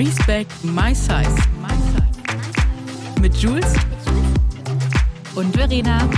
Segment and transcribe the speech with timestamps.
[0.00, 1.36] Respect My Size.
[3.20, 3.74] Mit Jules
[5.34, 6.08] und Verena.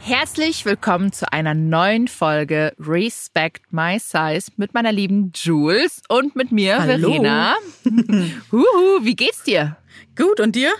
[0.00, 6.50] Herzlich willkommen zu einer neuen Folge Respect My Size mit meiner lieben Jules und mit
[6.50, 7.12] mir, Hallo.
[7.12, 7.54] Verena.
[8.50, 9.76] Huhu, wie geht's dir?
[10.16, 10.72] Gut, und dir?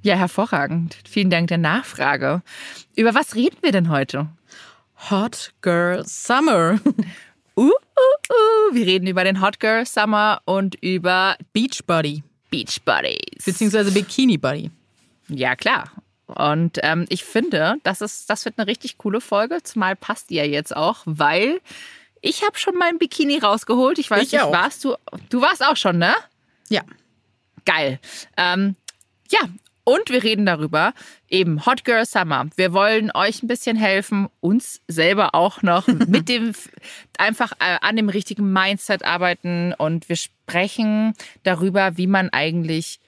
[0.00, 0.96] Ja, hervorragend.
[1.06, 2.40] Vielen Dank der Nachfrage.
[2.96, 4.30] Über was reden wir denn heute?
[5.10, 6.80] Hot Girl Summer.
[7.54, 8.32] Uh, uh,
[8.70, 8.74] uh.
[8.74, 12.22] Wir reden über den Hot Girl Summer und über Beach Body.
[12.50, 13.44] Beach Buddies.
[13.44, 14.70] Beziehungsweise Bikini Body.
[15.28, 15.90] Ja, klar.
[16.26, 20.36] Und ähm, ich finde, das, ist, das wird eine richtig coole Folge, zumal passt die
[20.36, 21.60] ja jetzt auch, weil
[22.22, 23.98] ich habe schon mein Bikini rausgeholt.
[23.98, 24.52] Ich weiß Ich nicht, auch.
[24.52, 24.96] warst du?
[25.28, 26.14] Du warst auch schon, ne?
[26.70, 26.82] Ja.
[27.66, 27.98] Geil.
[28.36, 28.76] Ähm,
[29.30, 29.40] ja,
[29.84, 30.94] und wir reden darüber,
[31.28, 32.46] eben Hot Girl Summer.
[32.56, 36.52] Wir wollen euch ein bisschen helfen, uns selber auch noch mit dem,
[37.18, 42.98] einfach äh, an dem richtigen Mindset arbeiten und wir sprechen darüber, wie man eigentlich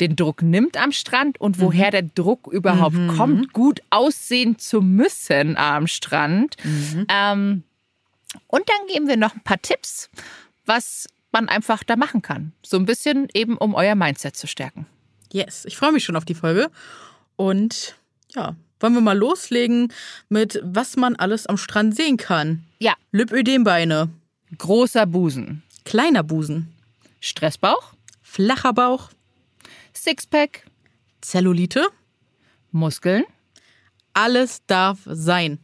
[0.00, 5.56] den Druck nimmt am Strand und woher der Druck überhaupt kommt, gut aussehen zu müssen
[5.56, 6.56] am Strand.
[7.08, 7.62] Ähm,
[8.46, 10.10] und dann geben wir noch ein paar Tipps,
[10.66, 12.52] was man einfach da machen kann.
[12.62, 14.86] So ein bisschen eben, um euer Mindset zu stärken.
[15.36, 16.70] Yes, ich freue mich schon auf die Folge.
[17.36, 17.94] Und
[18.34, 19.92] ja, wollen wir mal loslegen
[20.30, 22.64] mit, was man alles am Strand sehen kann.
[22.78, 24.08] Ja, Lipödembeine,
[24.56, 26.72] großer Busen, kleiner Busen,
[27.20, 29.10] Stressbauch, flacher Bauch,
[29.92, 30.64] Sixpack,
[31.20, 31.86] Zellulite.
[32.72, 33.24] Muskeln.
[34.14, 35.58] Alles darf sein.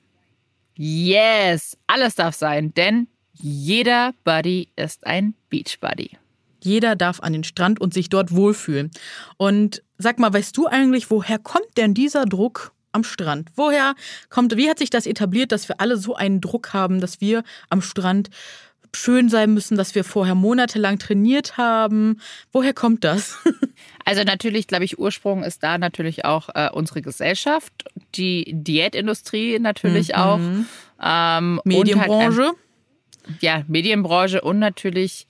[0.77, 6.11] Yes, alles darf sein, denn jeder Buddy ist ein Beach Buddy.
[6.63, 8.91] Jeder darf an den Strand und sich dort wohlfühlen.
[9.37, 13.51] Und sag mal, weißt du eigentlich, woher kommt denn dieser Druck am Strand?
[13.57, 13.95] Woher
[14.29, 17.43] kommt, wie hat sich das etabliert, dass wir alle so einen Druck haben, dass wir
[17.71, 18.29] am Strand
[18.95, 22.21] schön sein müssen, dass wir vorher monatelang trainiert haben?
[22.53, 23.39] Woher kommt das?
[24.05, 27.73] Also natürlich, glaube ich, Ursprung ist da natürlich auch äh, unsere Gesellschaft,
[28.17, 30.39] die Diätindustrie natürlich auch.
[30.39, 30.67] Ähm,
[31.01, 32.51] halt Medienbranche?
[33.29, 35.29] ein- ja, Medienbranche und natürlich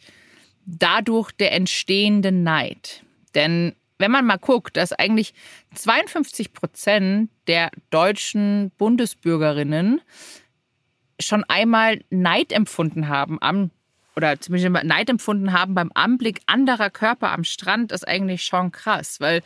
[0.66, 3.02] dadurch der entstehende Neid.
[3.34, 5.32] Denn wenn man mal guckt, dass eigentlich
[5.74, 10.00] 52 Prozent der deutschen Bundesbürgerinnen
[11.20, 13.70] schon einmal Neid empfunden haben am
[14.16, 19.20] oder zumindest Neid empfunden haben beim Anblick anderer Körper am Strand, ist eigentlich schon krass,
[19.20, 19.42] weil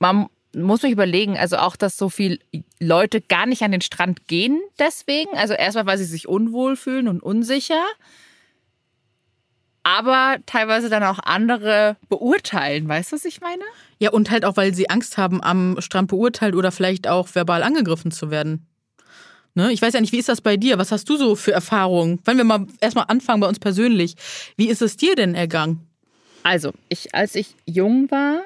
[0.00, 2.38] man muss sich überlegen, also auch, dass so viele
[2.80, 5.36] Leute gar nicht an den Strand gehen deswegen.
[5.36, 7.84] Also erstmal, weil sie sich unwohl fühlen und unsicher.
[9.90, 12.88] Aber teilweise dann auch andere beurteilen.
[12.88, 13.62] Weißt du, was ich meine?
[13.98, 17.64] Ja, und halt auch, weil sie Angst haben, am Strand beurteilt oder vielleicht auch verbal
[17.64, 18.66] angegriffen zu werden.
[19.54, 19.72] Ne?
[19.72, 20.78] Ich weiß ja nicht, wie ist das bei dir?
[20.78, 22.20] Was hast du so für Erfahrungen?
[22.24, 24.14] Wenn wir mal erstmal anfangen bei uns persönlich.
[24.56, 25.86] Wie ist es dir denn ergangen?
[26.44, 28.42] Also, ich, als ich jung war,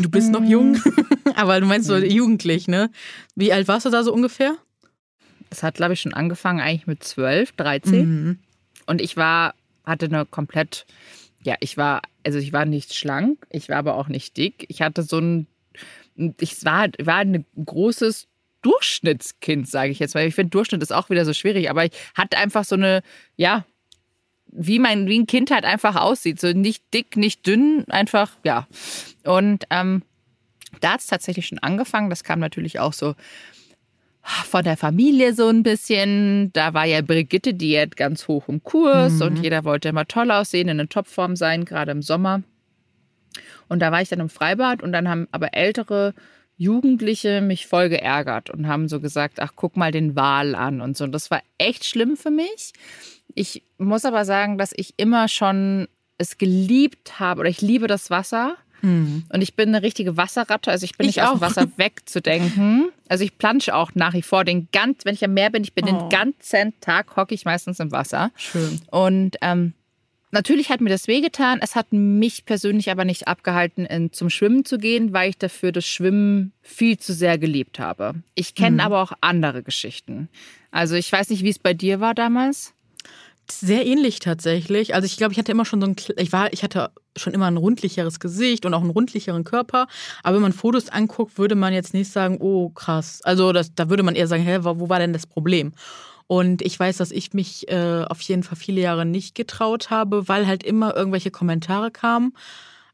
[0.00, 0.80] Du bist noch jung,
[1.34, 2.90] aber du meinst so jugendlich, ne?
[3.34, 4.56] Wie alt warst du da so ungefähr?
[5.50, 8.38] das hat, glaube ich, schon angefangen eigentlich mit 12, 13.
[8.86, 10.86] Und ich war, hatte eine komplett,
[11.42, 14.66] ja, ich war, also ich war nicht schlank, ich war aber auch nicht dick.
[14.68, 15.46] Ich hatte so ein,
[16.40, 18.28] ich war, war ein großes
[18.62, 21.92] Durchschnittskind, sage ich jetzt, weil ich finde, Durchschnitt ist auch wieder so schwierig, aber ich
[22.14, 23.02] hatte einfach so eine,
[23.36, 23.66] ja,
[24.56, 26.40] wie mein wie ein Kind halt einfach aussieht.
[26.40, 28.66] So nicht dick, nicht dünn, einfach, ja.
[29.24, 30.02] Und ähm,
[30.80, 32.08] da hat es tatsächlich schon angefangen.
[32.08, 33.14] Das kam natürlich auch so
[34.24, 36.52] von der Familie so ein bisschen.
[36.52, 40.78] Da war ja Brigitte-Diät ganz hoch im Kurs und jeder wollte immer toll aussehen, in
[40.78, 42.42] der Topform sein, gerade im Sommer.
[43.68, 46.14] Und da war ich dann im Freibad und dann haben aber ältere
[46.56, 50.96] Jugendliche mich voll geärgert und haben so gesagt, ach, guck mal den Wal an und
[50.96, 51.04] so.
[51.04, 52.72] Und das war echt schlimm für mich.
[53.34, 58.10] Ich muss aber sagen, dass ich immer schon es geliebt habe oder ich liebe das
[58.10, 58.56] Wasser.
[58.84, 61.40] Und ich bin eine richtige Wasserratte, also ich bin Ich nicht aus dem auch.
[61.40, 62.90] Wasser wegzudenken.
[63.08, 65.74] Also ich plansche auch nach wie vor den ganz, wenn ich am Meer bin, ich
[65.74, 65.88] bin Oh.
[65.88, 68.30] den ganzen Tag hocke ich meistens im Wasser.
[68.36, 68.80] Schön.
[68.90, 69.72] Und ähm,
[70.30, 71.58] natürlich hat mir das wehgetan.
[71.62, 75.72] Es hat mich persönlich aber nicht abgehalten, in, zum Schwimmen zu gehen, weil ich dafür
[75.72, 78.14] das Schwimmen viel zu sehr geliebt habe.
[78.34, 80.28] Ich kenne aber auch andere Geschichten.
[80.70, 82.74] Also ich weiß nicht, wie es bei dir war damals.
[83.50, 84.94] Sehr ähnlich tatsächlich.
[84.94, 87.46] Also ich glaube, ich hatte immer schon so ein, ich war, ich hatte schon immer
[87.46, 89.86] ein rundlicheres Gesicht und auch einen rundlicheren Körper.
[90.22, 93.20] Aber wenn man Fotos anguckt, würde man jetzt nicht sagen, oh krass.
[93.22, 95.72] Also das, da würde man eher sagen, hä, wo wo war denn das Problem?
[96.26, 100.26] Und ich weiß, dass ich mich äh, auf jeden Fall viele Jahre nicht getraut habe,
[100.26, 102.32] weil halt immer irgendwelche Kommentare kamen.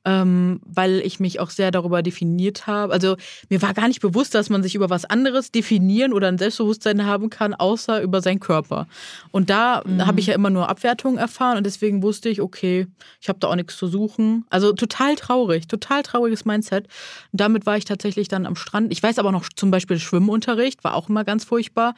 [0.05, 2.93] Ähm, weil ich mich auch sehr darüber definiert habe.
[2.93, 3.17] Also
[3.51, 7.05] mir war gar nicht bewusst, dass man sich über was anderes definieren oder ein Selbstbewusstsein
[7.05, 8.87] haben kann, außer über seinen Körper.
[9.31, 10.07] Und da mhm.
[10.07, 12.87] habe ich ja immer nur Abwertungen erfahren und deswegen wusste ich, okay,
[13.21, 14.45] ich habe da auch nichts zu suchen.
[14.49, 16.87] Also total traurig, total trauriges Mindset.
[17.33, 18.93] Und damit war ich tatsächlich dann am Strand.
[18.93, 21.95] Ich weiß aber noch zum Beispiel Schwimmunterricht, war auch immer ganz furchtbar.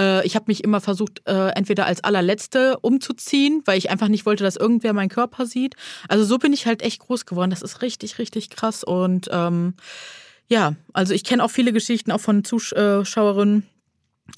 [0.00, 4.24] Äh, ich habe mich immer versucht, äh, entweder als allerletzte umzuziehen, weil ich einfach nicht
[4.24, 5.74] wollte, dass irgendwer meinen Körper sieht.
[6.08, 7.50] Also so bin ich halt echt groß geworden geworden.
[7.50, 8.84] Das ist richtig, richtig krass.
[8.84, 9.74] Und ähm,
[10.48, 13.66] ja, also ich kenne auch viele Geschichten auch von Zuschauerinnen,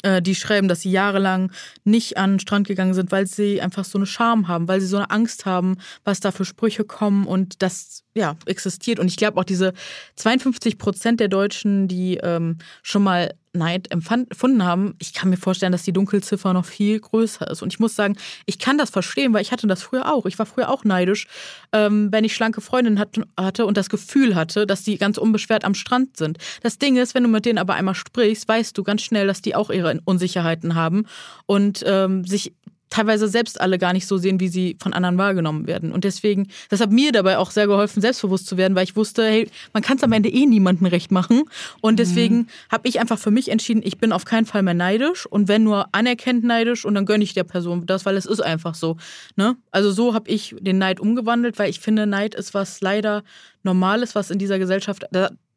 [0.02, 1.52] äh, die schreiben, dass sie jahrelang
[1.84, 4.86] nicht an den Strand gegangen sind, weil sie einfach so eine Scham haben, weil sie
[4.86, 8.98] so eine Angst haben, was da für Sprüche kommen und das ja existiert.
[8.98, 9.72] Und ich glaube auch diese
[10.16, 15.72] 52 Prozent der Deutschen, die ähm, schon mal Neid empfunden haben, ich kann mir vorstellen,
[15.72, 17.62] dass die Dunkelziffer noch viel größer ist.
[17.62, 18.16] Und ich muss sagen,
[18.46, 20.26] ich kann das verstehen, weil ich hatte das früher auch.
[20.26, 21.26] Ich war früher auch neidisch,
[21.72, 23.04] ähm, wenn ich schlanke Freundinnen
[23.38, 26.38] hatte und das Gefühl hatte, dass die ganz unbeschwert am Strand sind.
[26.62, 29.42] Das Ding ist, wenn du mit denen aber einmal sprichst, weißt du ganz schnell, dass
[29.42, 31.06] die auch ihre Unsicherheiten haben
[31.46, 32.52] und ähm, sich
[32.94, 35.90] teilweise selbst alle gar nicht so sehen, wie sie von anderen wahrgenommen werden.
[35.90, 39.24] Und deswegen, das hat mir dabei auch sehr geholfen, selbstbewusst zu werden, weil ich wusste,
[39.24, 41.42] hey, man kann es am Ende eh niemandem recht machen.
[41.80, 42.46] Und deswegen mhm.
[42.70, 45.64] habe ich einfach für mich entschieden, ich bin auf keinen Fall mehr neidisch und wenn
[45.64, 48.96] nur anerkennt neidisch und dann gönne ich der Person das, weil es ist einfach so.
[49.34, 49.56] Ne?
[49.72, 53.24] Also so habe ich den Neid umgewandelt, weil ich finde, Neid ist was leider
[53.64, 55.04] Normales, was in dieser Gesellschaft,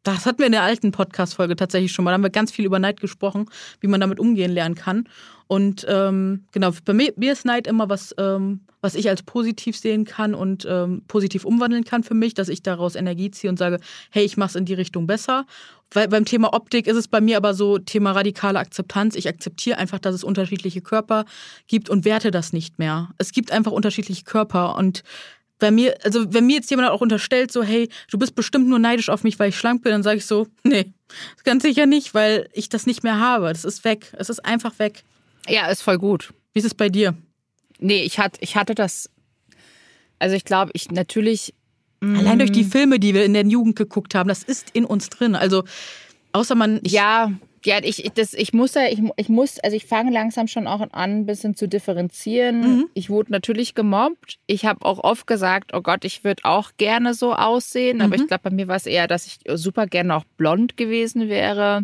[0.08, 2.12] das hatten wir in der alten Podcast-Folge tatsächlich schon mal.
[2.12, 3.50] Da haben wir ganz viel über Neid gesprochen,
[3.82, 5.10] wie man damit umgehen lernen kann.
[5.48, 10.06] Und ähm, genau, bei mir, ist Neid immer was, ähm, was ich als positiv sehen
[10.06, 13.80] kann und ähm, positiv umwandeln kann für mich, dass ich daraus Energie ziehe und sage,
[14.12, 15.46] hey, ich mache es in die Richtung besser.
[15.92, 19.16] Weil beim Thema Optik ist es bei mir aber so Thema radikale Akzeptanz.
[19.16, 21.26] Ich akzeptiere einfach, dass es unterschiedliche Körper
[21.68, 23.10] gibt und werte das nicht mehr.
[23.18, 25.04] Es gibt einfach unterschiedliche Körper und
[25.60, 28.80] bei mir, also wenn mir jetzt jemand auch unterstellt, so, hey, du bist bestimmt nur
[28.80, 30.94] neidisch auf mich, weil ich schlank bin, dann sage ich so, nee,
[31.44, 33.48] ganz sicher nicht, weil ich das nicht mehr habe.
[33.48, 34.14] Das ist weg.
[34.18, 35.04] Es ist einfach weg.
[35.48, 36.34] Ja, ist voll gut.
[36.54, 37.16] Wie ist es bei dir?
[37.80, 39.10] Nee, ich, hat, ich hatte das.
[40.20, 41.54] Also ich glaube, ich natürlich.
[42.00, 42.72] Allein durch die mm.
[42.72, 45.34] Filme, die wir in der Jugend geguckt haben, das ist in uns drin.
[45.34, 45.64] Also
[46.32, 46.80] außer man.
[46.84, 47.32] ja,
[47.68, 50.80] ja, ich, das, ich muss ja, ich, ich muss, also ich fange langsam schon auch
[50.80, 52.62] an, ein bisschen zu differenzieren.
[52.62, 52.90] Mhm.
[52.94, 54.40] Ich wurde natürlich gemobbt.
[54.48, 57.98] Ich habe auch oft gesagt, oh Gott, ich würde auch gerne so aussehen.
[57.98, 58.04] Mhm.
[58.04, 61.28] Aber ich glaube, bei mir war es eher, dass ich super gerne auch blond gewesen
[61.28, 61.84] wäre.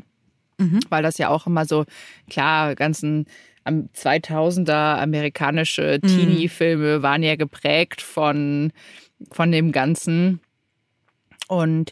[0.57, 0.79] Mhm.
[0.87, 1.83] Weil das ja auch immer so,
[2.29, 3.25] klar, ganzen
[3.67, 6.07] 2000er amerikanische mhm.
[6.07, 8.71] Teenie-Filme waren ja geprägt von,
[9.33, 10.39] von dem Ganzen.
[11.49, 11.91] Und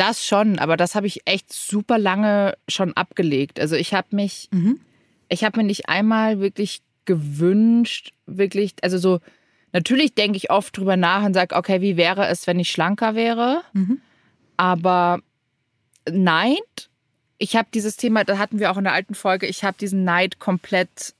[0.00, 3.60] das schon, aber das habe ich echt super lange schon abgelegt.
[3.60, 4.80] Also ich habe mich, mhm.
[5.28, 9.20] ich habe mir nicht einmal wirklich gewünscht, wirklich, also so,
[9.72, 13.14] natürlich denke ich oft drüber nach und sage, okay, wie wäre es, wenn ich schlanker
[13.14, 13.62] wäre?
[13.72, 14.00] Mhm.
[14.56, 15.20] Aber
[16.10, 16.90] Neid,
[17.38, 20.04] ich habe dieses Thema, da hatten wir auch in der alten Folge, ich habe diesen
[20.04, 21.14] Neid komplett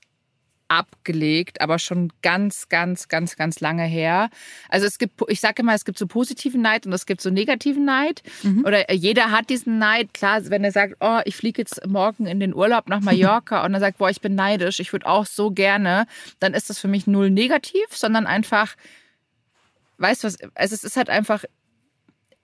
[0.71, 4.29] abgelegt, aber schon ganz, ganz, ganz, ganz lange her.
[4.69, 7.29] Also es gibt, ich sage immer, es gibt so positiven Neid und es gibt so
[7.29, 8.23] negativen Neid.
[8.41, 8.63] Mhm.
[8.65, 10.13] Oder jeder hat diesen Neid.
[10.13, 13.73] Klar, wenn er sagt, oh, ich fliege jetzt morgen in den Urlaub nach Mallorca und
[13.73, 16.07] er sagt, boah, ich bin neidisch, ich würde auch so gerne,
[16.39, 18.75] dann ist das für mich null negativ, sondern einfach,
[19.97, 21.43] weißt du was, also es ist halt einfach,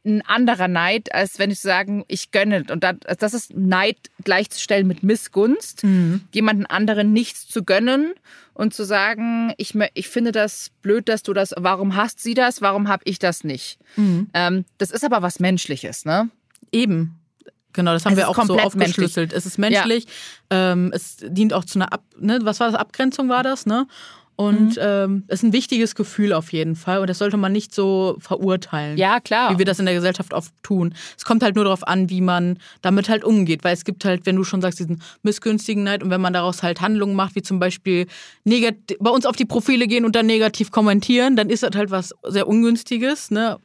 [0.07, 2.63] ein anderer Neid, als wenn ich sagen, ich gönne.
[2.69, 6.21] Und das ist Neid gleichzustellen mit Missgunst, mhm.
[6.33, 8.13] jemanden anderen nichts zu gönnen
[8.53, 12.61] und zu sagen, ich, ich finde das blöd, dass du das, warum hast sie das,
[12.61, 13.79] warum habe ich das nicht?
[13.95, 14.29] Mhm.
[14.33, 16.29] Ähm, das ist aber was Menschliches, ne?
[16.71, 17.19] Eben.
[17.73, 19.31] Genau, das haben es wir auch so aufgeschlüsselt.
[19.31, 19.37] Menschlich.
[19.37, 20.05] Es ist menschlich,
[20.51, 20.71] ja.
[20.71, 23.87] ähm, es dient auch zu einer Ab, ne, was war das, Abgrenzung war das, ne?
[24.39, 24.81] Und mhm.
[24.81, 26.99] ähm, ist ein wichtiges Gefühl auf jeden Fall.
[26.99, 28.95] Und das sollte man nicht so verurteilen.
[28.95, 29.51] Ja, klar.
[29.51, 30.93] Wie wir das in der Gesellschaft oft tun.
[31.17, 33.63] Es kommt halt nur darauf an, wie man damit halt umgeht.
[33.63, 36.61] Weil es gibt halt, wenn du schon sagst, diesen missgünstigen Neid und wenn man daraus
[36.61, 38.05] halt Handlungen macht, wie zum Beispiel
[38.45, 42.13] bei uns auf die Profile gehen und dann negativ kommentieren, dann ist das halt was
[42.27, 43.31] sehr Ungünstiges.
[43.31, 43.57] Ne?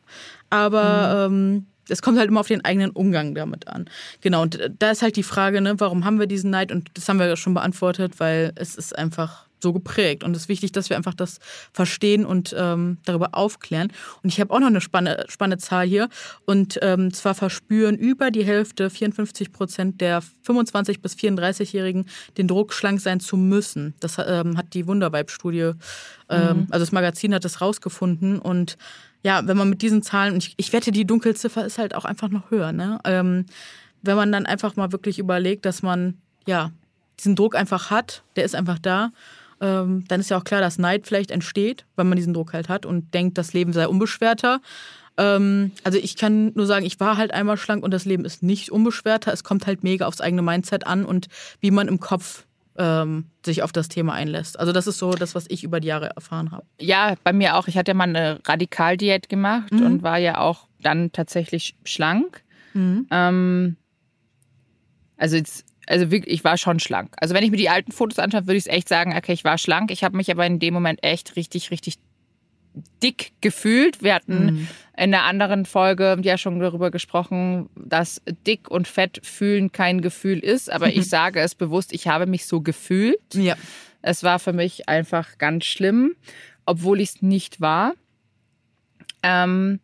[0.49, 1.37] Aber mhm.
[1.37, 3.91] ähm, es kommt halt immer auf den eigenen Umgang damit an.
[4.23, 6.73] Genau, und da ist halt die Frage, ne, warum haben wir diesen Neid?
[6.73, 10.25] Und das haben wir ja schon beantwortet, weil es ist einfach so geprägt.
[10.25, 11.39] Und es ist wichtig, dass wir einfach das
[11.73, 13.93] verstehen und ähm, darüber aufklären.
[14.23, 16.09] Und ich habe auch noch eine spannende, spannende Zahl hier.
[16.45, 22.73] Und ähm, zwar verspüren über die Hälfte, 54 Prozent der 25- bis 34-Jährigen, den Druck,
[22.73, 23.95] schlank sein zu müssen.
[24.01, 25.73] Das ähm, hat die Wunderweib-Studie,
[26.29, 26.67] ähm, mhm.
[26.71, 28.39] also das Magazin hat das rausgefunden.
[28.39, 28.77] Und
[29.23, 32.05] ja, wenn man mit diesen Zahlen, und ich, ich wette, die Dunkelziffer ist halt auch
[32.05, 32.73] einfach noch höher.
[32.73, 32.99] Ne?
[33.05, 33.47] Ähm,
[34.03, 36.73] wenn man dann einfach mal wirklich überlegt, dass man ja
[37.21, 39.13] diesen Druck einfach hat, der ist einfach da
[39.63, 42.69] ähm, dann ist ja auch klar, dass Neid vielleicht entsteht, weil man diesen Druck halt
[42.69, 44.61] hat und denkt, das Leben sei unbeschwerter.
[45.17, 48.43] Ähm, also ich kann nur sagen, ich war halt einmal schlank und das Leben ist
[48.43, 49.33] nicht unbeschwerter.
[49.33, 51.29] Es kommt halt mega aufs eigene Mindset an und
[51.61, 52.45] wie man im Kopf
[52.77, 54.59] ähm, sich auf das Thema einlässt.
[54.59, 56.65] Also das ist so das, was ich über die Jahre erfahren habe.
[56.81, 57.69] Ja, bei mir auch.
[57.69, 59.87] Ich hatte ja mal eine Radikaldiät gemacht mhm.
[59.87, 62.43] und war ja auch dann tatsächlich schlank.
[62.75, 63.07] Mhm.
[63.11, 63.77] Ähm,
[65.23, 67.15] also jetzt, also wirklich, ich war schon schlank.
[67.17, 69.45] Also wenn ich mir die alten Fotos anschaue, würde ich es echt sagen, okay, ich
[69.45, 69.93] war schlank.
[69.93, 71.99] Ich habe mich aber in dem Moment echt richtig, richtig
[73.01, 74.03] dick gefühlt.
[74.03, 74.69] Wir hatten mhm.
[74.97, 80.41] in der anderen Folge ja schon darüber gesprochen, dass dick und fett fühlen kein Gefühl
[80.41, 80.69] ist.
[80.73, 83.21] Aber ich sage es bewusst, ich habe mich so gefühlt.
[83.33, 83.55] Ja.
[84.01, 86.17] Es war für mich einfach ganz schlimm,
[86.67, 87.93] obwohl ich es nicht war.
[89.23, 89.79] Ähm,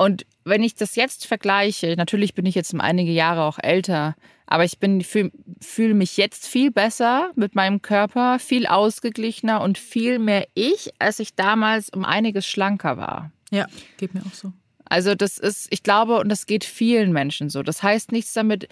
[0.00, 4.16] und wenn ich das jetzt vergleiche, natürlich bin ich jetzt um einige Jahre auch älter,
[4.46, 5.30] aber ich bin fühle
[5.60, 11.18] fühl mich jetzt viel besser mit meinem Körper, viel ausgeglichener und viel mehr ich, als
[11.18, 13.30] ich damals um einiges schlanker war.
[13.50, 13.66] Ja,
[13.98, 14.54] geht mir auch so.
[14.86, 17.62] Also das ist, ich glaube, und das geht vielen Menschen so.
[17.62, 18.68] Das heißt nichts damit,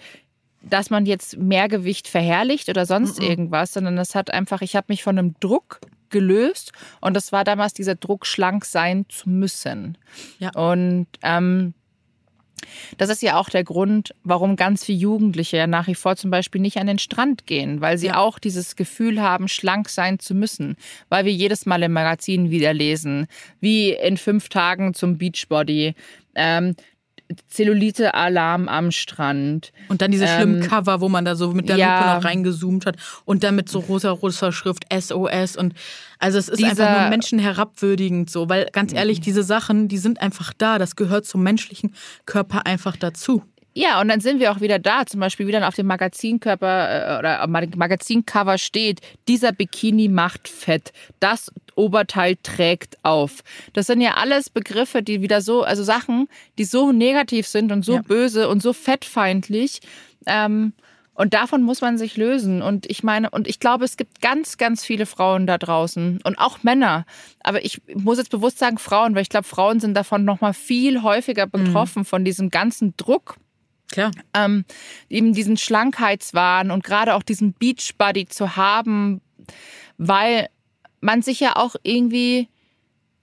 [0.61, 3.29] dass man jetzt mehr Gewicht verherrlicht oder sonst mm -mm.
[3.29, 6.71] irgendwas, sondern das hat einfach, ich habe mich von einem Druck gelöst.
[7.01, 9.97] Und das war damals dieser Druck, schlank sein zu müssen.
[10.39, 10.51] Ja.
[10.55, 11.73] Und ähm,
[12.97, 16.29] das ist ja auch der Grund, warum ganz viele Jugendliche ja nach wie vor zum
[16.29, 18.17] Beispiel nicht an den Strand gehen, weil sie ja.
[18.17, 20.75] auch dieses Gefühl haben, schlank sein zu müssen,
[21.07, 23.27] weil wir jedes Mal im Magazin wieder lesen,
[23.59, 25.95] wie in fünf Tagen zum Beachbody.
[26.35, 26.75] Ähm,
[27.47, 29.71] Zellulite-Alarm am Strand.
[29.87, 32.25] Und dann diese schlimmen ähm, Cover, wo man da so mit der ja, Lupe noch
[32.25, 35.73] reingezoomt hat und dann mit so rosa-rosa Schrift SOS und
[36.17, 39.97] also es ist dieser, einfach nur Menschen herabwürdigend so, weil ganz ehrlich, diese Sachen, die
[39.97, 41.93] sind einfach da, das gehört zum menschlichen
[42.25, 43.43] Körper einfach dazu.
[43.79, 47.15] Ja, und dann sind wir auch wieder da, zum Beispiel wie dann auf dem Magazinkörper
[47.15, 53.39] äh, oder Magazincover steht, dieser Bikini macht fett, das Oberteil trägt auf.
[53.71, 57.85] Das sind ja alles Begriffe, die wieder so, also Sachen, die so negativ sind und
[57.85, 58.01] so ja.
[58.01, 59.79] böse und so fettfeindlich.
[60.25, 60.73] Ähm,
[61.13, 62.61] und davon muss man sich lösen.
[62.61, 66.37] Und ich meine, und ich glaube, es gibt ganz, ganz viele Frauen da draußen und
[66.37, 67.05] auch Männer.
[67.45, 70.53] Aber ich muss jetzt bewusst sagen Frauen, weil ich glaube, Frauen sind davon noch mal
[70.53, 71.51] viel häufiger mhm.
[71.51, 72.05] betroffen mhm.
[72.05, 73.37] von diesem ganzen Druck,
[73.91, 74.11] Klar.
[74.33, 74.65] Ähm,
[75.09, 79.21] eben diesen Schlankheitswahn und gerade auch diesen Beachbody zu haben,
[79.97, 80.47] weil
[81.01, 82.49] man sich ja auch irgendwie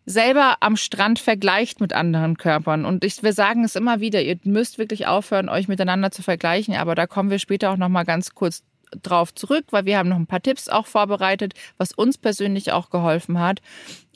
[0.06, 2.85] selber am Strand vergleicht mit anderen Körpern.
[2.85, 6.75] Und ich, wir sagen es immer wieder, ihr müsst wirklich aufhören, euch miteinander zu vergleichen.
[6.76, 8.62] Aber da kommen wir später auch noch mal ganz kurz
[9.02, 12.90] drauf zurück, weil wir haben noch ein paar Tipps auch vorbereitet, was uns persönlich auch
[12.90, 13.61] geholfen hat.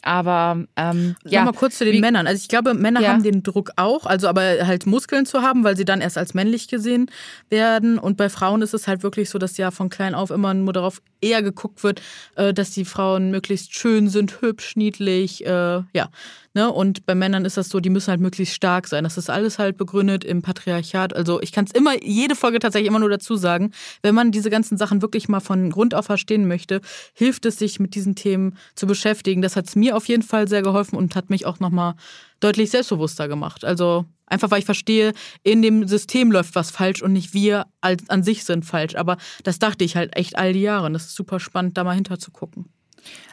[0.02, 1.44] Aber ähm, ja.
[1.44, 2.26] Mal kurz zu den Wie, Männern.
[2.26, 3.10] Also ich glaube, Männer ja.
[3.10, 6.34] haben den Druck auch, also aber halt Muskeln zu haben, weil sie dann erst als
[6.34, 7.10] männlich gesehen
[7.48, 7.98] werden.
[7.98, 10.72] Und bei Frauen ist es halt wirklich so, dass ja von klein auf immer nur
[10.72, 12.00] darauf eher geguckt wird,
[12.36, 16.08] äh, dass die Frauen möglichst schön sind, hübsch, niedlich, äh, ja.
[16.52, 16.70] Ne?
[16.70, 19.04] Und bei Männern ist das so, die müssen halt möglichst stark sein.
[19.04, 21.14] Das ist alles halt begründet im Patriarchat.
[21.14, 24.50] Also ich kann es immer, jede Folge tatsächlich immer nur dazu sagen, wenn man diese
[24.50, 26.80] ganzen Sachen wirklich mal von Grund auf verstehen möchte,
[27.14, 29.42] hilft es sich mit diesen Themen zu beschäftigen.
[29.42, 31.94] Das hat es mir auf jeden Fall sehr geholfen und hat mich auch nochmal
[32.40, 33.64] deutlich selbstbewusster gemacht.
[33.64, 35.12] Also einfach, weil ich verstehe,
[35.44, 38.96] in dem System läuft was falsch und nicht wir als, an sich sind falsch.
[38.96, 40.86] Aber das dachte ich halt echt all die Jahre.
[40.86, 42.66] Und das ist super spannend, da mal hinter zu gucken.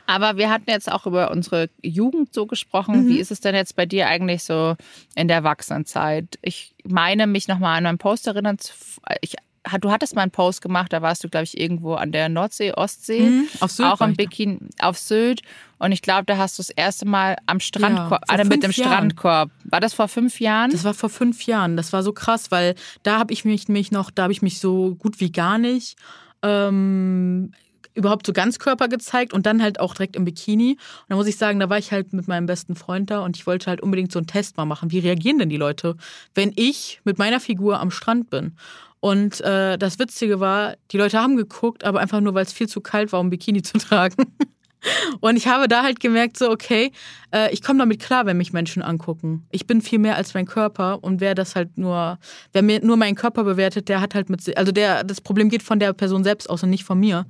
[0.05, 3.03] Aber wir hatten jetzt auch über unsere Jugend so gesprochen.
[3.03, 3.09] Mhm.
[3.09, 4.75] Wie ist es denn jetzt bei dir eigentlich so
[5.15, 6.39] in der Erwachsenenzeit?
[6.41, 8.73] Ich meine, mich nochmal an meinen Post erinnern zu.
[9.21, 9.35] Ich,
[9.81, 12.71] du hattest mal einen Post gemacht, da warst du, glaube ich, irgendwo an der Nordsee,
[12.71, 13.19] Ostsee.
[13.19, 13.89] Mhm, auf Sylt.
[13.89, 15.41] Auch am Bikini, auf Sylt.
[15.77, 18.71] Und ich glaube, da hast du das erste Mal am Strandkorb, ja, mit dem Jahren.
[18.71, 19.51] Strandkorb.
[19.65, 20.71] War das vor fünf Jahren?
[20.71, 21.75] Das war vor fünf Jahren.
[21.75, 24.59] Das war so krass, weil da habe ich mich, mich noch, da habe ich mich
[24.59, 25.97] so gut wie gar nicht
[26.43, 27.51] ähm,
[27.97, 30.71] überhaupt so Ganzkörper gezeigt und dann halt auch direkt im Bikini.
[30.71, 33.35] Und da muss ich sagen, da war ich halt mit meinem besten Freund da und
[33.35, 34.91] ich wollte halt unbedingt so einen Test mal machen.
[34.91, 35.97] Wie reagieren denn die Leute,
[36.35, 38.55] wenn ich mit meiner Figur am Strand bin?
[38.99, 42.67] Und äh, das Witzige war, die Leute haben geguckt, aber einfach nur, weil es viel
[42.67, 44.25] zu kalt war, um Bikini zu tragen.
[45.19, 46.91] Und ich habe da halt gemerkt, so, okay,
[47.33, 49.45] äh, ich komme damit klar, wenn mich Menschen angucken.
[49.51, 52.19] Ich bin viel mehr als mein Körper und wer das halt nur,
[52.53, 55.63] wer mir nur meinen Körper bewertet, der hat halt mit, also der, das Problem geht
[55.63, 57.25] von der Person selbst aus und nicht von mir.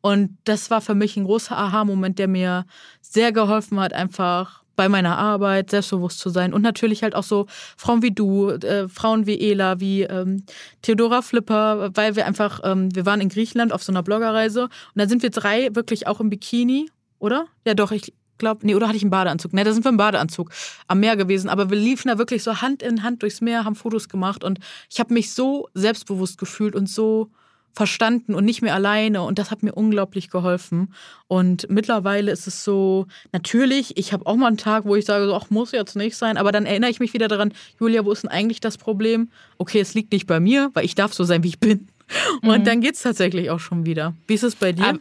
[0.00, 2.66] Und das war für mich ein großer Aha-Moment, der mir
[3.00, 6.52] sehr geholfen hat, einfach bei meiner Arbeit selbstbewusst zu sein.
[6.54, 10.44] Und natürlich halt auch so Frauen wie du, äh, Frauen wie Ela, wie ähm,
[10.82, 14.70] Theodora Flipper, weil wir einfach, ähm, wir waren in Griechenland auf so einer Bloggerreise und
[14.94, 17.46] da sind wir drei wirklich auch im Bikini, oder?
[17.66, 19.52] Ja, doch, ich glaube, nee, oder hatte ich einen Badeanzug?
[19.52, 20.50] Ne, da sind wir im Badeanzug
[20.88, 23.76] am Meer gewesen, aber wir liefen da wirklich so Hand in Hand durchs Meer, haben
[23.76, 24.58] Fotos gemacht und
[24.90, 27.30] ich habe mich so selbstbewusst gefühlt und so
[27.72, 30.92] verstanden und nicht mehr alleine und das hat mir unglaublich geholfen.
[31.26, 35.26] Und mittlerweile ist es so, natürlich, ich habe auch mal einen Tag, wo ich sage,
[35.26, 38.12] so, ach, muss jetzt nicht sein, aber dann erinnere ich mich wieder daran, Julia, wo
[38.12, 39.30] ist denn eigentlich das Problem?
[39.58, 41.88] Okay, es liegt nicht bei mir, weil ich darf so sein, wie ich bin.
[42.42, 42.64] Und mhm.
[42.64, 44.14] dann geht es tatsächlich auch schon wieder.
[44.26, 44.86] Wie ist es bei dir?
[44.86, 44.98] Aber,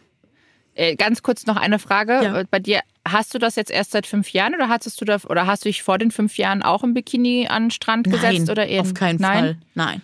[0.75, 2.13] äh, ganz kurz noch eine Frage.
[2.23, 2.43] Ja.
[2.49, 5.45] Bei dir, hast du das jetzt erst seit fünf Jahren oder hattest du da, oder
[5.45, 8.49] hast du dich vor den fünf Jahren auch im Bikini an den Strand Nein, gesetzt
[8.49, 8.81] oder eher?
[8.81, 9.43] Auf keinen Nein?
[9.43, 9.57] Fall.
[9.75, 10.01] Nein.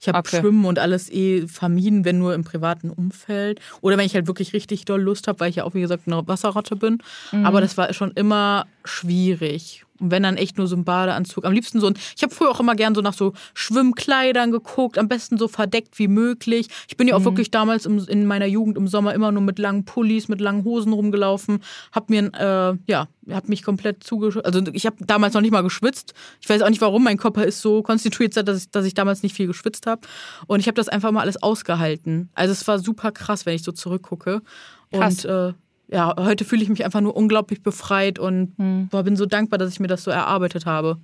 [0.00, 0.40] Ich habe okay.
[0.40, 3.60] Schwimmen und alles eh vermieden, wenn nur im privaten Umfeld.
[3.80, 6.04] Oder wenn ich halt wirklich richtig doll Lust habe, weil ich ja auch, wie gesagt,
[6.06, 6.98] eine Wasserratte bin.
[7.32, 7.44] Mhm.
[7.44, 9.84] Aber das war schon immer schwierig.
[10.00, 11.44] Und wenn dann echt nur so ein Badeanzug.
[11.44, 11.94] Am liebsten so ein.
[12.16, 15.98] Ich habe früher auch immer gern so nach so Schwimmkleidern geguckt, am besten so verdeckt
[15.98, 16.68] wie möglich.
[16.88, 17.24] Ich bin ja auch mhm.
[17.24, 20.64] wirklich damals im, in meiner Jugend im Sommer immer nur mit langen Pullis, mit langen
[20.64, 21.60] Hosen rumgelaufen.
[21.92, 24.46] Hab mir, äh, ja, hab mich komplett zugeschützt.
[24.46, 26.14] Also ich habe damals noch nicht mal geschwitzt.
[26.40, 29.22] Ich weiß auch nicht, warum mein Körper ist so konstituiert, dass ich, dass ich damals
[29.22, 30.02] nicht viel geschwitzt habe.
[30.46, 32.30] Und ich habe das einfach mal alles ausgehalten.
[32.34, 34.42] Also es war super krass, wenn ich so zurückgucke.
[34.92, 35.24] Krass.
[35.24, 35.52] Und äh,
[35.90, 38.88] ja, heute fühle ich mich einfach nur unglaublich befreit und hm.
[38.88, 40.98] boah, bin so dankbar, dass ich mir das so erarbeitet habe.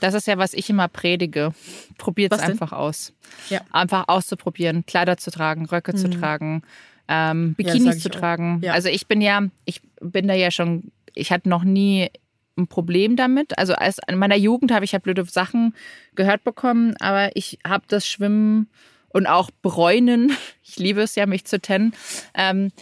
[0.00, 1.54] Das ist ja, was ich immer predige.
[1.98, 3.12] Probiert es einfach aus.
[3.50, 3.60] Ja.
[3.70, 5.96] Einfach auszuprobieren, Kleider zu tragen, Röcke mhm.
[5.96, 6.62] zu tragen,
[7.08, 8.60] ähm, Bikinis ja, zu tragen.
[8.64, 8.72] Ja.
[8.72, 12.10] Also ich bin ja, ich bin da ja schon, ich hatte noch nie
[12.56, 13.58] ein Problem damit.
[13.58, 15.74] Also als in meiner Jugend habe ich ja blöde Sachen
[16.14, 18.68] gehört bekommen, aber ich habe das Schwimmen
[19.10, 20.32] und auch Bräunen,
[20.64, 21.94] ich liebe es ja, mich zu tennen,
[22.34, 22.72] ähm,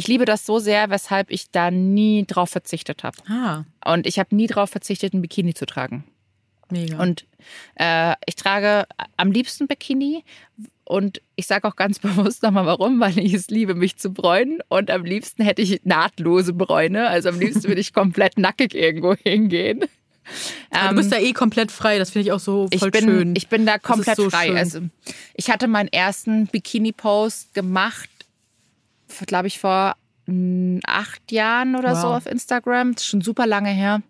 [0.00, 3.18] ich liebe das so sehr, weshalb ich da nie drauf verzichtet habe.
[3.28, 3.64] Ah.
[3.84, 6.04] Und ich habe nie drauf verzichtet, ein Bikini zu tragen.
[6.70, 6.98] Mega.
[6.98, 7.26] Und
[7.74, 8.86] äh, ich trage
[9.18, 10.24] am liebsten Bikini.
[10.84, 14.60] Und ich sage auch ganz bewusst nochmal warum, weil ich es liebe, mich zu bräunen.
[14.68, 17.06] Und am liebsten hätte ich nahtlose Bräune.
[17.06, 19.80] Also am liebsten würde ich komplett nackig irgendwo hingehen.
[19.80, 23.04] du bist ähm, da eh komplett frei, das finde ich auch so voll ich bin,
[23.04, 23.36] schön.
[23.36, 24.46] Ich bin da komplett so frei.
[24.46, 24.56] Schön.
[24.56, 24.80] Also
[25.34, 28.08] ich hatte meinen ersten Bikini-Post gemacht
[29.26, 32.00] glaube ich, vor hm, acht Jahren oder wow.
[32.00, 32.94] so auf Instagram.
[32.94, 34.02] Das ist schon super lange her.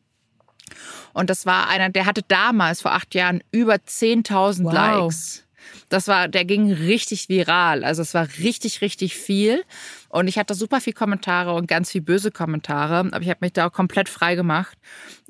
[1.13, 4.73] Und das war einer, der hatte damals vor acht Jahren über 10.000 wow.
[4.73, 5.45] Likes.
[5.89, 7.85] Das war, der ging richtig viral.
[7.85, 9.65] Also es war richtig, richtig viel.
[10.09, 12.99] Und ich hatte super viel Kommentare und ganz viel böse Kommentare.
[12.99, 14.79] Aber ich habe mich da auch komplett frei gemacht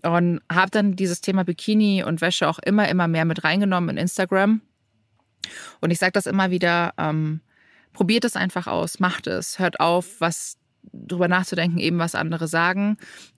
[0.03, 3.97] und habe dann dieses Thema Bikini und Wäsche auch immer, immer mehr mit reingenommen in
[4.03, 4.61] Instagram.
[5.81, 7.41] Und ich sage das immer wieder, ähm,
[7.93, 10.57] probiert es einfach aus, macht es, hört auf, was
[10.93, 12.97] drüber nachzudenken, eben was andere sagen.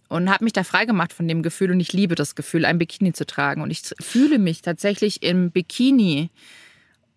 [0.08, 3.14] Und habe mich da freigemacht von dem Gefühl und ich liebe das Gefühl, ein Bikini
[3.14, 3.62] zu tragen.
[3.62, 6.30] Und ich fühle mich tatsächlich im Bikini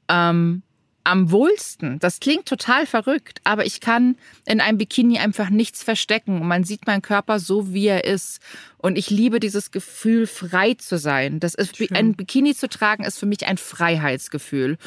[0.08, 0.64] ähm,
[1.06, 2.00] am wohlsten.
[2.00, 6.64] Das klingt total verrückt, aber ich kann in einem Bikini einfach nichts verstecken und man
[6.64, 8.40] sieht meinen Körper so, wie er ist.
[8.78, 11.40] Und ich liebe dieses Gefühl, frei zu sein.
[11.40, 14.78] Das ist, ein Bikini zu tragen, ist für mich ein Freiheitsgefühl.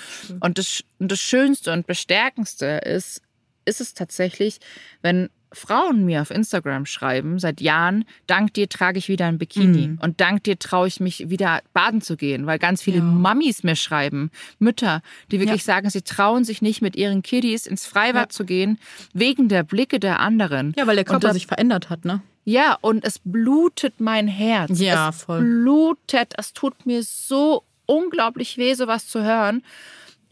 [0.41, 3.23] Und das, das Schönste und Bestärkendste ist,
[3.65, 4.59] ist es tatsächlich,
[5.03, 9.89] wenn Frauen mir auf Instagram schreiben seit Jahren, dank dir trage ich wieder ein Bikini
[9.89, 9.99] mhm.
[10.03, 13.05] und dank dir traue ich mich wieder baden zu gehen, weil ganz viele ja.
[13.05, 15.75] Mamis mir schreiben, Mütter, die wirklich ja.
[15.75, 18.29] sagen, sie trauen sich nicht mit ihren Kiddies ins Freibad ja.
[18.29, 18.79] zu gehen,
[19.13, 20.75] wegen der Blicke der anderen.
[20.77, 22.23] Ja, weil der Körper das, sich verändert hat, ne?
[22.45, 24.79] Ja, und es blutet mein Herz.
[24.81, 25.41] Ja, es voll.
[25.41, 29.63] blutet, es tut mir so unglaublich weh, sowas zu hören,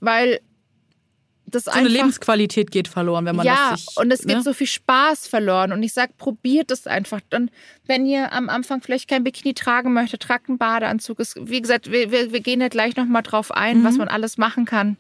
[0.01, 0.41] weil
[1.47, 4.37] das so einfach, eine Lebensqualität geht verloren, wenn man ja, das sich, und es geht
[4.37, 4.43] ne?
[4.43, 5.73] so viel Spaß verloren.
[5.73, 7.21] Und ich sage, probiert es einfach.
[7.33, 7.51] Und
[7.87, 11.21] wenn ihr am Anfang vielleicht kein Bikini tragen möchtet, tragt einen Badeanzug.
[11.21, 13.85] Es, wie gesagt, wir, wir, wir gehen ja gleich nochmal drauf ein, mhm.
[13.85, 14.97] was man alles machen kann.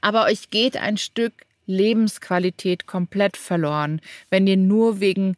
[0.00, 1.32] Aber euch geht ein Stück
[1.66, 5.36] Lebensqualität komplett verloren, wenn ihr nur wegen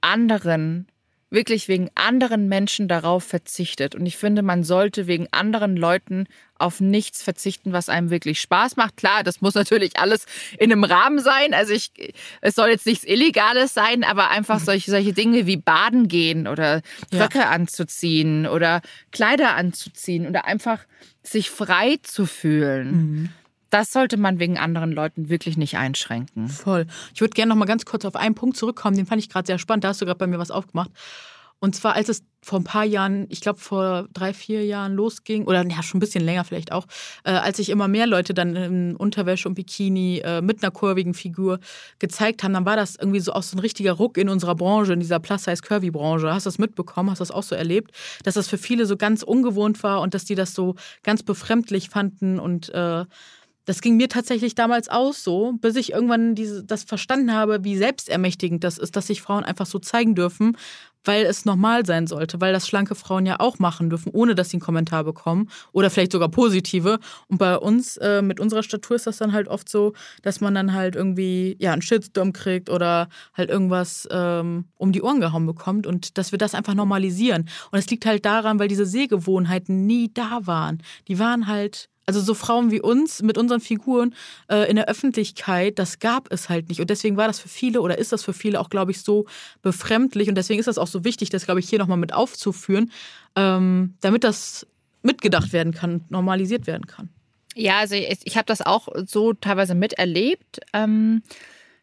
[0.00, 0.88] anderen
[1.30, 3.94] wirklich wegen anderen Menschen darauf verzichtet.
[3.94, 6.26] Und ich finde, man sollte wegen anderen Leuten
[6.58, 8.96] auf nichts verzichten, was einem wirklich Spaß macht.
[8.96, 10.26] Klar, das muss natürlich alles
[10.58, 11.54] in einem Rahmen sein.
[11.54, 11.92] Also ich,
[12.40, 16.82] es soll jetzt nichts Illegales sein, aber einfach solche, solche Dinge wie Baden gehen oder
[17.12, 17.50] Röcke ja.
[17.50, 20.80] anzuziehen oder Kleider anzuziehen oder einfach
[21.22, 22.90] sich frei zu fühlen.
[22.90, 23.28] Mhm
[23.70, 26.48] das sollte man wegen anderen Leuten wirklich nicht einschränken.
[26.48, 26.86] Voll.
[27.14, 29.46] Ich würde gerne noch mal ganz kurz auf einen Punkt zurückkommen, den fand ich gerade
[29.46, 29.84] sehr spannend.
[29.84, 30.90] Da hast du gerade bei mir was aufgemacht.
[31.62, 35.44] Und zwar, als es vor ein paar Jahren, ich glaube vor drei, vier Jahren losging,
[35.44, 36.86] oder ja, schon ein bisschen länger vielleicht auch,
[37.24, 41.12] äh, als sich immer mehr Leute dann in Unterwäsche und Bikini äh, mit einer kurvigen
[41.12, 41.60] Figur
[41.98, 44.94] gezeigt haben, dann war das irgendwie so auch so ein richtiger Ruck in unserer Branche,
[44.94, 46.32] in dieser Plus-Size-Curvy-Branche.
[46.32, 47.10] Hast du das mitbekommen?
[47.10, 47.92] Hast du das auch so erlebt?
[48.24, 51.90] Dass das für viele so ganz ungewohnt war und dass die das so ganz befremdlich
[51.90, 53.04] fanden und äh,
[53.64, 57.76] das ging mir tatsächlich damals auch so, bis ich irgendwann diese, das verstanden habe, wie
[57.76, 60.56] selbstermächtigend das ist, dass sich Frauen einfach so zeigen dürfen,
[61.04, 64.50] weil es normal sein sollte, weil das schlanke Frauen ja auch machen dürfen, ohne dass
[64.50, 66.98] sie einen Kommentar bekommen oder vielleicht sogar positive.
[67.28, 70.54] Und bei uns äh, mit unserer Statur ist das dann halt oft so, dass man
[70.54, 75.46] dann halt irgendwie ja einen Shitstorm kriegt oder halt irgendwas ähm, um die Ohren gehauen
[75.46, 77.48] bekommt und dass wir das einfach normalisieren.
[77.70, 80.82] Und es liegt halt daran, weil diese Sehgewohnheiten nie da waren.
[81.08, 84.16] Die waren halt also so Frauen wie uns mit unseren Figuren
[84.50, 86.80] äh, in der Öffentlichkeit, das gab es halt nicht.
[86.80, 89.26] Und deswegen war das für viele oder ist das für viele auch, glaube ich, so
[89.62, 90.28] befremdlich.
[90.28, 92.90] Und deswegen ist das auch so wichtig, das, glaube ich, hier nochmal mit aufzuführen,
[93.36, 94.66] ähm, damit das
[95.02, 97.10] mitgedacht werden kann, normalisiert werden kann.
[97.54, 100.58] Ja, also ich, ich habe das auch so teilweise miterlebt.
[100.72, 101.22] Ähm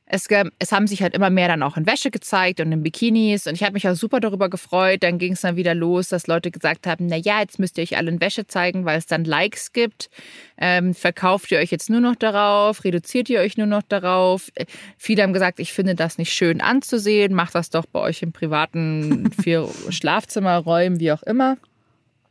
[0.10, 0.28] es,
[0.60, 3.56] es, haben sich halt immer mehr dann auch in Wäsche gezeigt und in Bikinis und
[3.56, 5.04] ich habe mich auch super darüber gefreut.
[5.04, 7.84] Dann ging es dann wieder los, dass Leute gesagt haben, na ja, jetzt müsst ihr
[7.84, 10.10] euch alle in Wäsche zeigen, weil es dann Likes gibt.
[10.58, 12.86] Ähm, verkauft ihr euch jetzt nur noch darauf?
[12.86, 14.50] Reduziert ihr euch nur noch darauf?
[14.56, 14.66] Äh,
[14.98, 17.34] viele haben gesagt, ich finde das nicht schön anzusehen.
[17.34, 21.58] Macht das doch bei euch im privaten vier Schlafzimmerräumen, wie auch immer.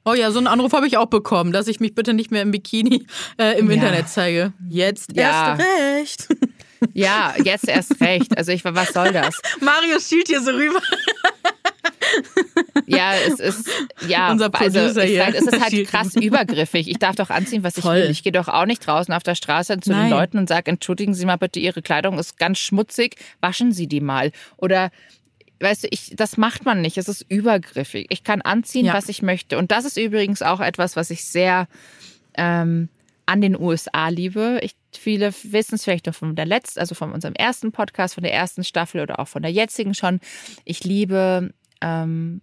[0.06, 2.42] Oh ja, so einen Anruf habe ich auch bekommen, dass ich mich bitte nicht mehr
[2.42, 3.06] im Bikini
[3.38, 3.74] äh, im ja.
[3.74, 4.52] Internet zeige.
[4.68, 5.58] Jetzt ja.
[5.58, 6.28] erst recht.
[6.94, 8.36] Ja, jetzt erst recht.
[8.36, 9.40] Also ich was soll das?
[9.60, 10.80] Marius schielt hier so rüber.
[12.86, 13.68] Ja, es ist
[14.06, 15.24] ja unser Producer also, hier.
[15.24, 16.88] Halt, es ist halt krass übergriffig.
[16.88, 17.96] Ich darf doch anziehen, was ich Voll.
[17.96, 18.10] will.
[18.10, 20.04] Ich gehe doch auch nicht draußen auf der Straße zu Nein.
[20.04, 23.86] den Leuten und sage, entschuldigen Sie mal bitte, Ihre Kleidung ist ganz schmutzig, waschen Sie
[23.86, 24.30] die mal.
[24.56, 24.90] Oder
[25.60, 26.98] weißt du, ich, das macht man nicht.
[26.98, 28.06] Es ist übergriffig.
[28.10, 28.94] Ich kann anziehen, ja.
[28.94, 29.58] was ich möchte.
[29.58, 31.68] Und das ist übrigens auch etwas, was ich sehr
[32.36, 32.88] ähm,
[33.26, 34.58] an den USA liebe.
[34.62, 38.22] Ich, viele wissen es vielleicht noch von der letzten, also von unserem ersten Podcast, von
[38.22, 40.20] der ersten Staffel oder auch von der jetzigen schon.
[40.64, 42.40] Ich liebe ähm,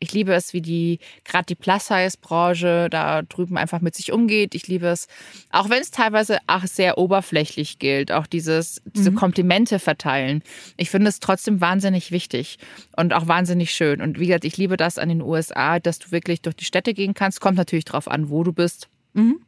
[0.00, 4.54] ich liebe es, wie die, gerade die Plus-Size-Branche da drüben einfach mit sich umgeht.
[4.54, 5.08] Ich liebe es,
[5.50, 9.16] auch wenn es teilweise auch sehr oberflächlich gilt, auch dieses, diese mhm.
[9.16, 10.42] Komplimente verteilen.
[10.76, 12.58] Ich finde es trotzdem wahnsinnig wichtig
[12.96, 14.00] und auch wahnsinnig schön.
[14.00, 16.94] Und wie gesagt, ich liebe das an den USA, dass du wirklich durch die Städte
[16.94, 17.40] gehen kannst.
[17.40, 18.88] Kommt natürlich drauf an, wo du bist.
[19.14, 19.40] Mhm.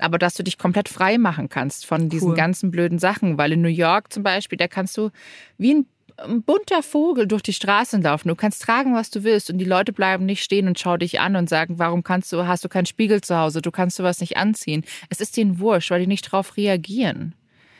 [0.00, 2.36] Aber dass du dich komplett frei machen kannst von diesen cool.
[2.36, 3.38] ganzen blöden Sachen.
[3.38, 5.10] Weil in New York zum Beispiel, da kannst du
[5.58, 5.86] wie ein
[6.24, 8.28] ein bunter Vogel durch die Straßen laufen.
[8.28, 11.20] Du kannst tragen, was du willst und die Leute bleiben nicht stehen und schauen dich
[11.20, 14.20] an und sagen, warum kannst du, hast du keinen Spiegel zu Hause, du kannst sowas
[14.20, 14.84] nicht anziehen.
[15.08, 17.34] Es ist ihnen wurscht, weil die nicht darauf reagieren.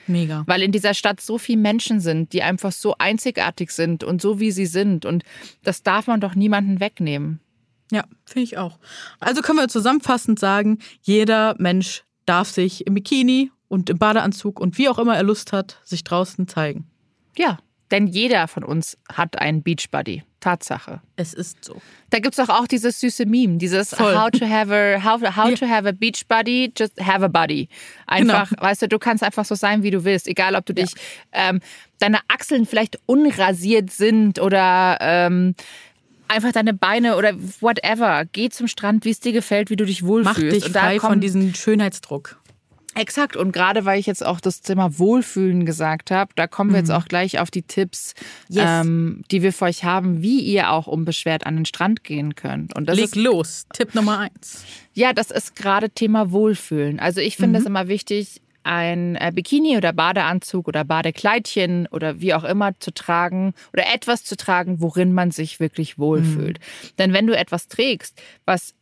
[0.07, 0.43] Mega.
[0.47, 4.41] Weil in dieser Stadt so viele Menschen sind, die einfach so einzigartig sind und so
[4.41, 5.25] wie sie sind und
[5.63, 7.41] das darf man doch niemanden wegnehmen.
[7.93, 8.79] Ja, finde ich auch.
[9.19, 14.79] Also können wir zusammenfassend sagen, jeder Mensch darf sich im Bikini und im Badeanzug und
[14.79, 16.87] wie auch immer er Lust hat, sich draußen zeigen.
[17.37, 17.59] Ja,
[17.91, 20.23] denn jeder von uns hat einen Beachbuddy.
[20.41, 21.01] Tatsache.
[21.17, 21.81] Es ist so.
[22.09, 24.17] Da gibt es auch, auch dieses süße Meme, dieses Voll.
[24.17, 25.57] How to have a how, how ja.
[25.57, 27.69] to have a beach buddy, just have a buddy.
[28.07, 28.63] Einfach, genau.
[28.63, 30.27] weißt du, du kannst einfach so sein, wie du willst.
[30.27, 30.85] Egal, ob du ja.
[30.85, 30.95] dich
[31.33, 31.61] ähm,
[31.99, 35.55] deine Achseln vielleicht unrasiert sind oder ähm,
[36.31, 38.25] einfach deine Beine oder whatever.
[38.33, 40.61] Geh zum Strand, wie es dir gefällt, wie du dich wohlfühlst.
[40.61, 42.41] Mach dich frei von diesem Schönheitsdruck.
[42.97, 43.37] Exakt.
[43.37, 46.87] Und gerade weil ich jetzt auch das Thema Wohlfühlen gesagt habe, da kommen wir mhm.
[46.87, 48.15] jetzt auch gleich auf die Tipps,
[48.49, 48.65] yes.
[48.67, 52.75] ähm, die wir für euch haben, wie ihr auch unbeschwert an den Strand gehen könnt.
[52.75, 53.67] Und das Leg ist, los.
[53.73, 54.65] Tipp Nummer eins.
[54.93, 56.99] Ja, das ist gerade Thema Wohlfühlen.
[56.99, 57.71] Also ich finde es mhm.
[57.71, 63.55] immer wichtig, ein äh, Bikini oder Badeanzug oder Badekleidchen oder wie auch immer zu tragen
[63.73, 66.59] oder etwas zu tragen, worin man sich wirklich wohlfühlt.
[66.59, 66.97] Mhm.
[66.99, 68.75] Denn wenn du etwas trägst, was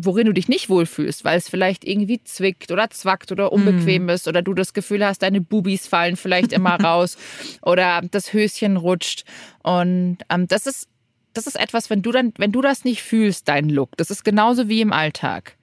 [0.00, 4.10] worin du dich nicht wohlfühlst, weil es vielleicht irgendwie zwickt oder zwackt oder unbequem mm.
[4.10, 7.16] ist oder du das Gefühl hast, deine Bubis fallen vielleicht immer raus
[7.62, 9.24] oder das Höschen rutscht.
[9.62, 10.88] Und ähm, das ist
[11.34, 14.24] das ist etwas, wenn du dann, wenn du das nicht fühlst, dein Look, das ist
[14.24, 15.56] genauso wie im Alltag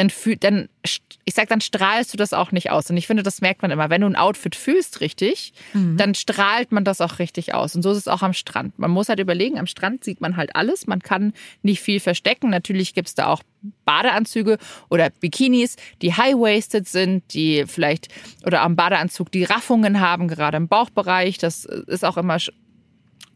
[0.00, 2.88] dann, fühl, dann ich sag, dann strahlst du das auch nicht aus.
[2.88, 3.90] Und ich finde, das merkt man immer.
[3.90, 5.98] Wenn du ein Outfit fühlst richtig, mhm.
[5.98, 7.76] dann strahlt man das auch richtig aus.
[7.76, 8.78] Und so ist es auch am Strand.
[8.78, 10.86] Man muss halt überlegen, am Strand sieht man halt alles.
[10.86, 12.48] Man kann nicht viel verstecken.
[12.48, 13.42] Natürlich gibt es da auch
[13.84, 14.56] Badeanzüge
[14.88, 18.08] oder Bikinis, die high-waisted sind, die vielleicht
[18.46, 21.36] oder am Badeanzug die Raffungen haben, gerade im Bauchbereich.
[21.36, 22.38] Das ist auch immer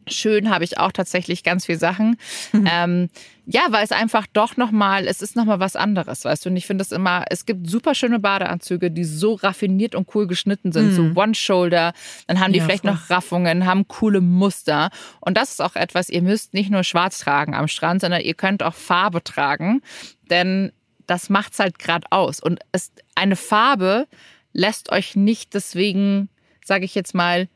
[0.09, 2.17] schön habe ich auch tatsächlich ganz viel Sachen.
[2.53, 2.69] Mhm.
[2.71, 3.09] Ähm,
[3.47, 6.51] ja, weil es einfach doch nochmal, es ist nochmal was anderes, weißt du.
[6.51, 10.27] Und ich finde es immer, es gibt super schöne Badeanzüge, die so raffiniert und cool
[10.27, 11.15] geschnitten sind, mhm.
[11.15, 11.93] so One-Shoulder,
[12.27, 12.93] dann haben die ja, vielleicht voll.
[12.93, 14.91] noch Raffungen, haben coole Muster.
[15.21, 18.35] Und das ist auch etwas, ihr müsst nicht nur schwarz tragen am Strand, sondern ihr
[18.35, 19.83] könnt auch Farbe tragen,
[20.31, 20.73] denn
[21.07, 22.41] das macht's halt gerade aus.
[22.41, 24.07] Und es, eine Farbe
[24.55, 26.31] lässt euch nicht deswegen,
[26.65, 27.49] sage ich jetzt mal,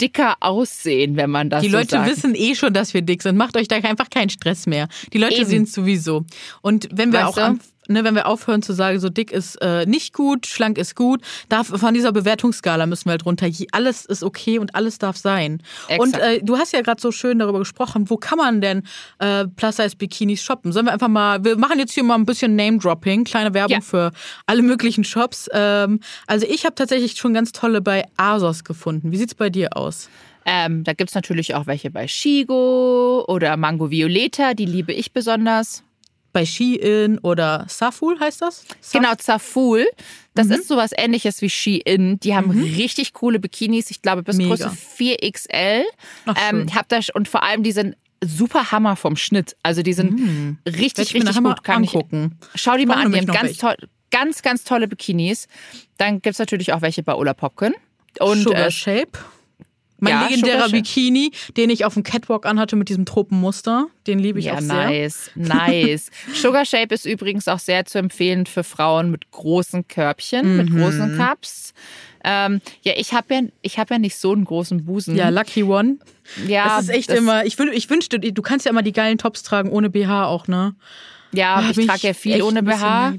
[0.00, 2.10] dicker aussehen, wenn man das Die so Leute sagt.
[2.10, 3.36] wissen eh schon, dass wir dick sind.
[3.36, 4.88] Macht euch da einfach keinen Stress mehr.
[5.12, 6.24] Die Leute sehen es sowieso.
[6.62, 9.56] Und wenn wir weißt auch am, ne, wenn wir aufhören zu sagen, so dick ist
[9.62, 13.48] äh, nicht gut, schlank ist gut, darf, von dieser Bewertungsskala müssen wir halt runter.
[13.72, 15.62] Alles ist okay und alles darf sein.
[15.88, 16.00] Exakt.
[16.00, 18.82] Und äh, du hast ja gerade so schön darüber gesprochen, wo kann man denn
[19.18, 20.72] äh, Plus-Size-Bikinis shoppen?
[20.72, 23.80] Sollen wir einfach mal, wir machen jetzt hier mal ein bisschen Name-Dropping, kleine Werbung Ja.
[23.80, 24.12] für
[24.46, 25.48] alle möglichen Shops.
[25.52, 29.12] Ähm, also ich habe tatsächlich schon ganz tolle bei ASOS gefunden.
[29.12, 30.08] Wie sieht's bei dir aus?
[30.48, 35.12] Ähm, da gibt es natürlich auch welche bei Shigo oder Mango Violeta, die liebe ich
[35.12, 35.82] besonders.
[36.36, 38.66] Bei Shein oder Saful heißt das?
[38.82, 39.86] Sa- Genau, Zaful.
[40.34, 40.52] Das Mhm.
[40.52, 42.20] ist sowas ähnliches wie Shein.
[42.20, 43.90] Die haben richtig coole Bikinis.
[43.90, 44.50] Ich glaube, bis Mega.
[44.50, 45.84] Größe 4XL.
[46.26, 49.56] Ach, ähm, ich hab da, und vor allem, die sind super Hammer vom Schnitt.
[49.62, 50.20] Also die sind
[50.66, 51.64] Werd richtig, ich richtig mal gut.
[51.64, 52.38] Kann ich, angucken.
[52.54, 53.12] schau die mal Brauchen an.
[53.12, 53.76] Die haben ganz, toll,
[54.10, 55.48] ganz, ganz tolle Bikinis.
[55.96, 57.72] Dann gibt es natürlich auch welche bei Ola Popkin.
[58.20, 59.18] Und Sugar äh, Shape.
[59.98, 60.68] Mein ja, legendärer.
[60.68, 63.86] Bikini, den ich auf dem Catwalk anhatte mit diesem Tropenmuster.
[64.06, 64.74] Den liebe ich ja, auch sehr.
[64.90, 66.10] nice, nice.
[66.34, 70.78] Sugar Shape ist übrigens auch sehr zu empfehlen für Frauen mit großen Körbchen, mit Mhm.
[70.80, 71.72] großen Cups.
[72.24, 75.16] Ähm, ja, ich habe ja, ich hab ja nicht so einen großen Busen.
[75.16, 75.96] Ja, Lucky One.
[76.46, 77.44] ja Das ist echt das- immer.
[77.46, 80.74] Ich, ich wünschte, du kannst ja immer die geilen Tops tragen ohne BH auch, ne?
[81.32, 83.14] Ja, Da ich trage ja viel ohne BH.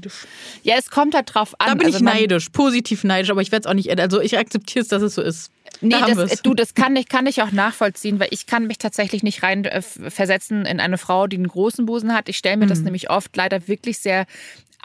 [0.62, 1.68] Ja, es kommt halt drauf an.
[1.68, 4.06] Da bin also ich neidisch, positiv neidisch, aber ich werde es auch nicht ändern.
[4.06, 5.50] Also ich akzeptiere es, dass es so ist.
[5.80, 8.78] Nee, da das, du, das kann ich, kann ich auch nachvollziehen, weil ich kann mich
[8.78, 12.28] tatsächlich nicht rein äh, versetzen in eine Frau, die einen großen Busen hat.
[12.28, 12.70] Ich stelle mir Mhm.
[12.70, 14.26] das nämlich oft leider wirklich sehr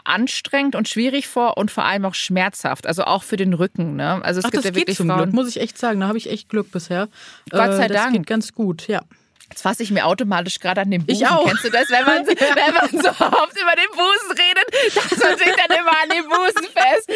[0.04, 2.86] anstrengend und schwierig vor und vor allem auch schmerzhaft.
[2.86, 3.96] Also auch für den Rücken.
[3.96, 4.22] Ne?
[4.22, 5.22] Also es Ach, gibt das ja geht wirklich zum Frauen.
[5.22, 6.00] Glück, muss ich echt sagen.
[6.00, 7.08] Da habe ich echt Glück bisher.
[7.50, 8.12] Gott sei äh, das Dank.
[8.12, 9.02] geht ganz gut, ja.
[9.50, 11.22] Jetzt fasse ich mir automatisch gerade an den Busen.
[11.22, 11.46] Ich auch.
[11.46, 15.38] Kennst du das, wenn man, wenn man so oft über den Busen redet, dass man
[15.38, 17.10] sich dann immer an den Busen fest.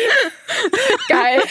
[1.08, 1.42] Geil.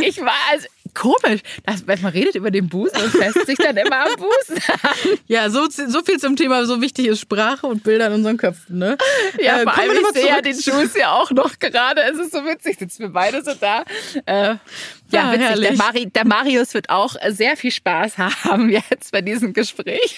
[0.00, 0.66] Ich war also
[0.98, 1.40] komisch,
[1.86, 5.18] wenn man redet über den Busen und fässt sich dann immer am Busen an.
[5.26, 8.78] Ja, so, so viel zum Thema, so wichtig ist Sprache und Bilder in unseren Köpfen,
[8.78, 8.98] ne?
[9.40, 12.02] Ja, Äh, vor allem, ich sehe ja den Jules ja auch noch gerade.
[12.02, 13.84] Es ist so witzig, sitzen wir beide so da.
[14.26, 14.56] Äh,
[15.10, 15.60] ja, Ah, witzig.
[15.68, 15.76] Der.
[15.76, 20.16] Mari, der Marius wird auch sehr viel Spaß haben jetzt bei diesem Gespräch.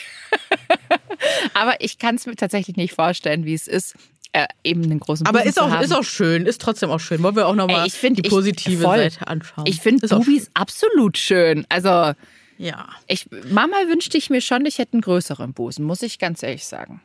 [1.55, 3.95] Aber ich kann es mir tatsächlich nicht vorstellen, wie es ist,
[4.33, 5.85] äh, eben einen großen Aber Busen ist auch, haben.
[5.85, 7.23] ist auch schön, ist trotzdem auch schön.
[7.23, 8.99] Wollen wir auch nochmal ich die ich- positive voll.
[8.99, 9.65] Seite anschauen.
[9.67, 11.67] Ich finde Bubis absolut schön.
[11.69, 12.13] Also,
[12.59, 12.89] Ja.
[13.09, 16.65] ich, Mama wünschte ich mir schon, ich hätte einen größeren Busen, muss ich ganz ehrlich
[16.67, 17.01] sagen.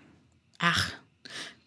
[0.60, 0.92] Ach.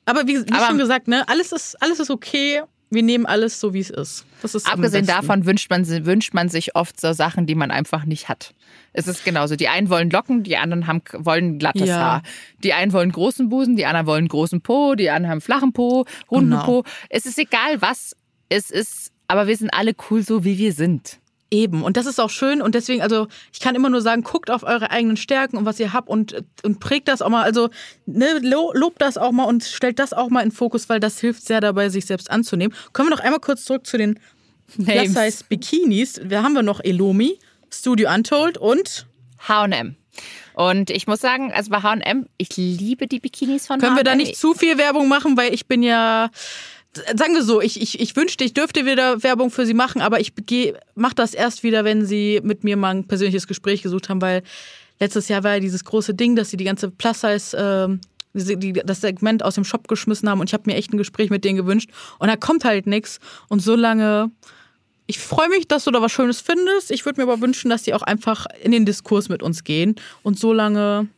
[0.04, 2.62] Aber wie, wie Aber- schon gesagt, ne, alles ist, alles ist okay.
[2.90, 4.24] Wir nehmen alles so, wie es ist.
[4.42, 8.28] Ist Abgesehen davon wünscht man, wünscht man sich oft so Sachen, die man einfach nicht
[8.28, 8.54] hat.
[8.94, 9.56] Es ist genauso.
[9.56, 11.96] Die einen wollen Locken, die anderen haben, wollen glattes Ja.
[11.98, 12.22] Haar.
[12.64, 16.06] Die einen wollen großen Busen, die anderen wollen großen Po, die anderen haben flachen Po,
[16.30, 16.64] runden Genau.
[16.64, 16.84] Po.
[17.10, 18.16] Es ist egal, was
[18.48, 21.18] es ist, aber wir sind alle cool so, wie wir sind.
[21.50, 21.82] Eben.
[21.82, 22.60] Und das ist auch schön.
[22.60, 25.80] Und deswegen, also, ich kann immer nur sagen, guckt auf eure eigenen Stärken und was
[25.80, 27.42] ihr habt und, und prägt das auch mal.
[27.42, 27.70] Also,
[28.04, 31.18] ne, lo, lobt das auch mal und stellt das auch mal in Fokus, weil das
[31.20, 32.76] hilft sehr dabei, sich selbst anzunehmen.
[32.92, 34.18] Kommen wir noch einmal kurz zurück zu den
[34.76, 35.14] Names.
[35.14, 36.20] Plus-Size Bikinis.
[36.22, 37.38] Da haben wir noch Elomi,
[37.70, 39.06] Studio Untold und
[39.46, 39.96] H&M.
[40.54, 44.10] Und ich muss sagen, also bei H&M, ich liebe die Bikinis von Können wir da
[44.10, 44.18] H&M.
[44.18, 46.30] nicht zu viel Werbung machen, weil ich bin ja,
[47.16, 50.20] sagen wir so, ich, ich, ich wünschte, ich dürfte wieder Werbung für sie machen, aber
[50.20, 50.32] ich
[50.94, 54.42] mache das erst wieder, wenn sie mit mir mal ein persönliches Gespräch gesucht haben, weil
[55.00, 57.98] letztes Jahr war ja dieses große Ding, dass sie die ganze Plus-Size,
[58.34, 60.98] diese- die, das Segment aus dem Shop geschmissen haben und ich habe mir echt ein
[60.98, 64.30] Gespräch mit denen gewünscht und da kommt halt nichts und so lange...
[65.10, 66.90] Ich freue mich, dass du da was Schönes findest.
[66.90, 69.94] Ich würde mir aber wünschen, dass die auch einfach in den Diskurs mit uns gehen
[70.22, 71.08] und so lange,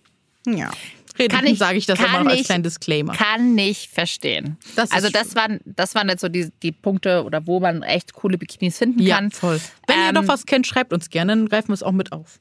[0.47, 0.71] ja,
[1.21, 3.13] reden, ich- sage ich das immer noch als kleinen Disclaimer.
[3.15, 4.57] Kann nicht verstehen.
[4.77, 8.13] Das also das waren, das waren jetzt so die, die Punkte, oder wo man echt
[8.15, 9.31] coole Bikinis finden Ja, kann.
[9.31, 9.61] voll.
[9.87, 12.13] Wenn ihr Ähm, noch was kennt, schreibt uns gerne, dann greifen wir es auch mit
[12.13, 12.41] auf.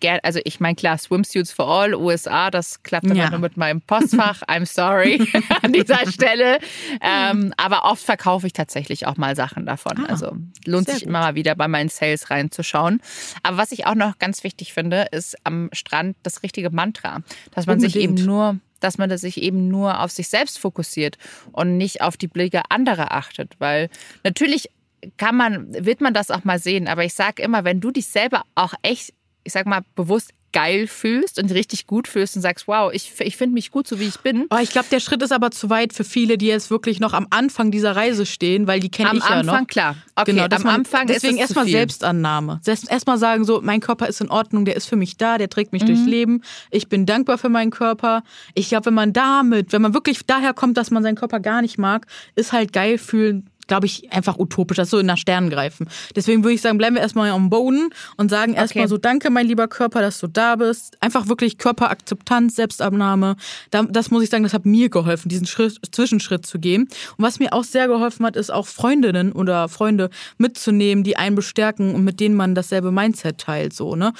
[0.00, 3.30] Ger- Also ich meine, klar, Swimsuits for All, USA, das klappt aber Ja.
[3.30, 4.42] nur mit meinem Postfach.
[4.48, 5.26] I'm sorry
[5.62, 6.58] an dieser Stelle.
[7.00, 10.04] Ähm, aber oft verkaufe ich tatsächlich auch mal Sachen davon.
[10.04, 10.32] Ah, also
[10.66, 11.08] lohnt sich gut.
[11.08, 13.00] immer mal wieder bei meinen Sales reinzuschauen.
[13.42, 17.20] Aber was ich auch noch ganz wichtig finde, ist am Strand das richtige Mantra.
[17.54, 18.26] Dass man sich eben Unbedingt.
[18.28, 21.18] nur dass man sich eben nur auf sich selbst fokussiert
[21.52, 23.54] und nicht auf die Blicke anderer achtet.
[23.58, 23.90] Weil
[24.24, 24.70] natürlich
[25.18, 28.06] kann man, wird man das auch mal sehen, aber ich sage immer, wenn du dich
[28.06, 29.12] selber auch echt,
[29.44, 33.36] ich sag mal, bewusst geil fühlst und richtig gut fühlst und sagst, wow, ich, ich
[33.36, 34.46] finde mich gut, so wie ich bin.
[34.50, 37.12] Oh, ich glaube, der Schritt ist aber zu weit für viele, die jetzt wirklich noch
[37.12, 39.66] am Anfang dieser Reise stehen, weil die kenne Am ich ja Anfang, noch.
[39.68, 39.96] klar.
[40.16, 41.68] Okay, genau, am man, Anfang deswegen erstmal.
[41.68, 42.60] Selbstannahme.
[42.66, 45.72] Erstmal sagen so, mein Körper ist in Ordnung, der ist für mich da, der trägt
[45.72, 45.86] mich Mhm.
[45.86, 46.42] durchs Leben.
[46.72, 48.24] Ich bin dankbar für meinen Körper.
[48.54, 51.62] Ich glaube, wenn man damit, wenn man wirklich daher kommt, dass man seinen Körper gar
[51.62, 55.48] nicht mag, ist halt geil fühlen glaube ich, einfach utopisch, das so in nach Sternen
[55.48, 55.88] greifen.
[56.16, 58.90] Deswegen würde ich sagen, bleiben wir erstmal am Boden und sagen erstmal Okay.
[58.90, 60.96] so, danke, mein lieber Körper, dass du da bist.
[61.00, 63.36] Einfach wirklich Körperakzeptanz, Selbstabnahme.
[63.70, 66.82] Da- Das muss ich sagen, das hat mir geholfen, diesen Schritt, Zwischenschritt zu gehen.
[67.16, 71.36] Und was mir auch sehr geholfen hat, ist auch Freundinnen oder Freunde mitzunehmen, die einen
[71.36, 74.12] bestärken und mit denen man dasselbe Mindset teilt, so, ne?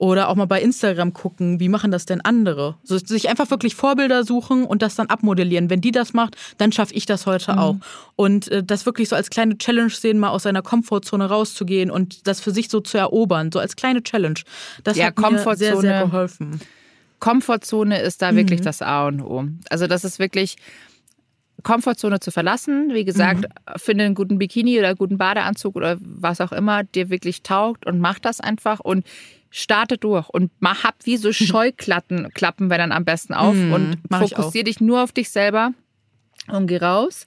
[0.00, 2.76] Oder auch mal bei Instagram gucken, wie machen das denn andere?
[2.84, 5.70] So, sich einfach wirklich Vorbilder suchen und das dann abmodellieren.
[5.70, 7.74] Wenn die das macht, dann schaffe ich das heute auch.
[8.14, 12.28] Und äh, das wirklich so als kleine Challenge sehen, mal aus seiner Komfortzone rauszugehen und
[12.28, 14.38] das für sich so zu erobern, so als kleine Challenge.
[14.84, 16.04] Das Ja, hat mir sehr, sehr Komfortzone.
[16.04, 16.60] geholfen.
[17.18, 18.36] Komfortzone ist da Mhm.
[18.36, 19.46] wirklich das A und O.
[19.68, 20.54] Also das ist wirklich
[21.64, 22.90] Komfortzone zu verlassen.
[22.94, 23.48] Wie gesagt, Mhm.
[23.78, 27.84] finde einen guten Bikini oder einen guten Badeanzug oder was auch immer dir wirklich taugt
[27.86, 29.04] und mach das einfach und
[29.50, 33.72] starte durch und mach, hab wie so Scheuklappen, Klappen, wenn dann am besten auf Mhm,
[33.72, 35.72] und mach ich fokussier dich nur auf dich selber
[36.48, 37.26] und geh raus.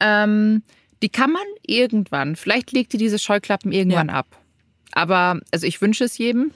[0.00, 0.62] Ähm,
[1.02, 4.26] die kann man irgendwann, vielleicht legt dir diese Scheuklappen irgendwann ab.
[4.92, 6.52] Aber, also ich wünsche es jedem,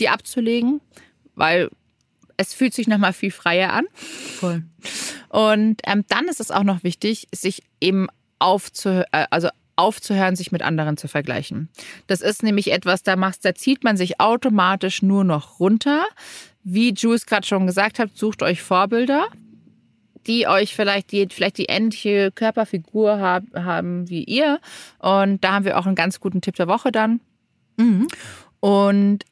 [0.00, 0.80] die abzulegen,
[1.34, 1.70] weil
[2.36, 3.86] es fühlt sich nochmal viel freier an.
[3.94, 4.62] Voll.
[5.28, 10.52] Und ähm, dann ist es auch noch wichtig, sich eben aufzuhören, äh, also aufzuhören, sich
[10.52, 11.68] mit anderen zu vergleichen.
[12.06, 16.04] Das ist nämlich etwas, da machst, da zieht man sich automatisch nur noch runter.
[16.64, 19.28] Wie Jules gerade schon gesagt hat, sucht euch Vorbilder,
[20.26, 24.60] die euch vielleicht die, vielleicht die ähnliche Körperfigur hab, haben wie ihr.
[24.98, 27.20] Und da haben wir auch einen ganz guten Tipp der Woche dann.
[27.76, 28.08] Mhm.
[28.60, 29.24] Und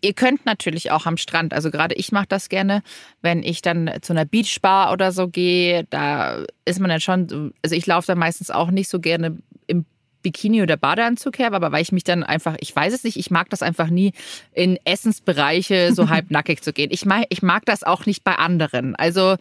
[0.00, 2.82] ihr könnt natürlich auch am Strand, also gerade ich mache das gerne,
[3.22, 7.50] wenn ich dann zu einer Beachbar oder so gehe, da ist man dann schon, so-
[7.62, 9.84] also ich laufe dann meistens auch nicht so gerne im
[10.22, 13.30] Bikini oder Badeanzug her, aber weil ich mich dann einfach, ich weiß es nicht, ich
[13.30, 14.12] mag das einfach nie,
[14.52, 16.88] in Essensbereiche so halbnackig zu gehen.
[16.90, 18.96] Ich mag, ich mag das auch nicht bei anderen.
[18.96, 19.36] Also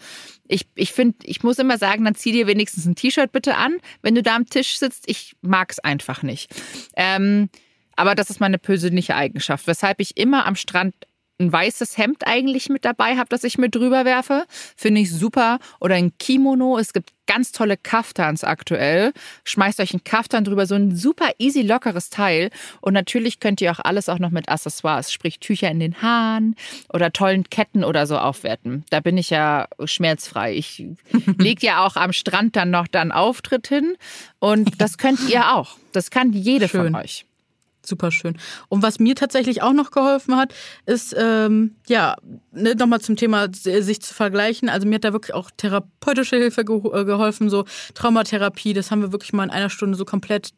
[0.47, 3.77] ich, ich finde, ich muss immer sagen, dann zieh dir wenigstens ein T-Shirt bitte an,
[4.03, 5.05] wenn du da am Tisch sitzt.
[5.09, 6.53] Ich mag es einfach nicht.
[6.95, 7.49] Ähm,
[7.95, 10.95] aber das ist meine persönliche Eigenschaft, weshalb ich immer am Strand
[11.39, 14.45] ein weißes Hemd eigentlich mit dabei habe, das ich mit drüber werfe.
[14.77, 15.59] Finde ich super.
[15.81, 16.77] Oder ein Kimono.
[16.77, 19.11] Es gibt ganz tolle Kaftans aktuell.
[19.43, 22.51] Schmeißt euch ein Kaftan drüber, so ein super easy lockeres Teil.
[22.79, 26.55] Und natürlich könnt ihr auch alles auch noch mit Accessoires, sprich Tücher in den Haaren
[26.93, 28.85] oder tollen Ketten oder so aufwerten.
[28.89, 30.53] Da bin ich ja schmerzfrei.
[30.53, 30.85] Ich
[31.37, 33.97] leg ja auch am Strand dann noch dann Auftritt hin.
[34.39, 35.77] Und das könnt ihr auch.
[35.91, 36.93] Das kann jede Schön.
[36.93, 37.25] von euch.
[37.87, 38.35] Super schön.
[38.67, 40.53] Und was mir tatsächlich auch noch geholfen hat,
[40.87, 42.15] ist, ähm, ja,
[42.51, 44.69] ne, nochmal zum Thema sich zu vergleichen.
[44.69, 48.73] Also mir hat da wirklich auch therapeutische Hilfe geho- äh, geholfen, so Traumatherapie.
[48.73, 50.49] Das haben wir wirklich mal in einer Stunde so komplett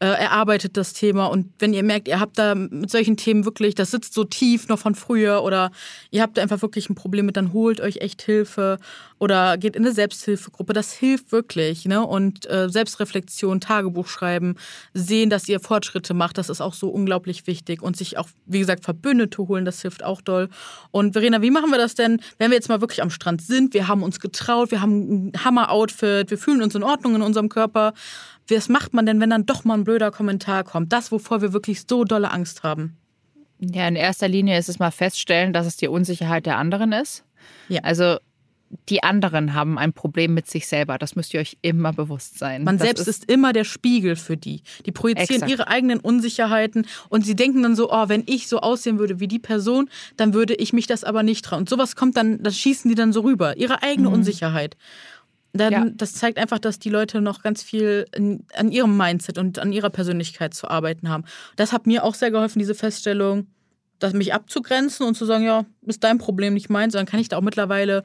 [0.00, 1.26] äh, erarbeitet, das Thema.
[1.26, 4.68] Und wenn ihr merkt, ihr habt da mit solchen Themen wirklich, das sitzt so tief
[4.68, 5.70] noch von früher oder
[6.10, 8.78] ihr habt da einfach wirklich ein Problem mit, dann holt euch echt Hilfe
[9.18, 10.74] oder geht in eine Selbsthilfegruppe.
[10.74, 11.86] Das hilft wirklich.
[11.86, 12.04] Ne?
[12.06, 14.56] Und äh, Selbstreflexion, Tagebuch schreiben,
[14.92, 17.82] sehen, dass ihr Fortschritte macht, das ist auch so unglaublich wichtig.
[17.82, 20.48] Und sich auch, wie gesagt, Verbündete holen, das hilft auch doll.
[20.90, 23.74] Und Verena, wie machen wir das denn, wenn wir jetzt mal wirklich am Strand sind?
[23.74, 27.48] Wir haben uns getraut, wir haben ein Hammer-Outfit, wir fühlen uns in Ordnung in unserem
[27.48, 27.94] Körper.
[28.48, 30.92] Was macht man denn, wenn dann doch mal ein blöder Kommentar kommt?
[30.92, 32.96] Das, wovor wir wirklich so dolle Angst haben.
[33.60, 37.24] Ja, in erster Linie ist es mal feststellen, dass es die Unsicherheit der anderen ist.
[37.68, 37.80] Ja.
[37.82, 38.18] Also
[38.88, 40.98] die anderen haben ein Problem mit sich selber.
[40.98, 42.64] Das müsst ihr euch immer bewusst sein.
[42.64, 44.62] Man das selbst ist, immer der Spiegel für die.
[44.86, 45.50] Die projizieren Exakt.
[45.50, 49.28] ihre eigenen Unsicherheiten und sie denken dann so, oh, wenn ich so aussehen würde wie
[49.28, 51.60] die Person, dann würde ich mich das aber nicht trauen.
[51.60, 53.56] Und sowas kommt dann, das schießen die dann so rüber.
[53.56, 54.76] Ihre eigene Unsicherheit.
[55.54, 55.86] Dann, Ja.
[55.94, 59.72] Das zeigt einfach, dass die Leute noch ganz viel in, an ihrem Mindset und an
[59.72, 61.24] ihrer Persönlichkeit zu arbeiten haben.
[61.54, 63.46] Das hat mir auch sehr geholfen, diese Feststellung,
[64.04, 66.92] dass mich abzugrenzen und zu sagen, ja, ist dein Problem, nicht meins.
[66.92, 68.04] Dann kann ich da auch mittlerweile,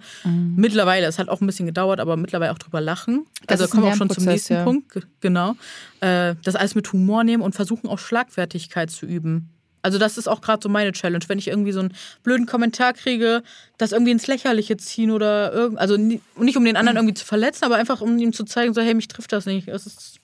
[0.55, 3.25] mittlerweile, es hat auch ein bisschen gedauert, aber mittlerweile auch drüber lachen.
[3.45, 4.63] Das also kommen wir auch schon zum nächsten ja.
[4.63, 5.55] Punkt, Ge- genau.
[6.01, 9.49] Äh, das alles mit Humor nehmen und versuchen auch Schlagfertigkeit zu üben.
[9.81, 12.93] Also das ist auch gerade so meine Challenge, wenn ich irgendwie so einen blöden Kommentar
[12.93, 13.43] kriege,
[13.77, 17.25] das irgendwie ins Lächerliche ziehen oder irgend, also ni- nicht um den anderen irgendwie zu
[17.25, 19.67] verletzen, aber einfach um ihm zu zeigen, so hey, mich trifft das nicht.
[19.69, 20.19] Es ist,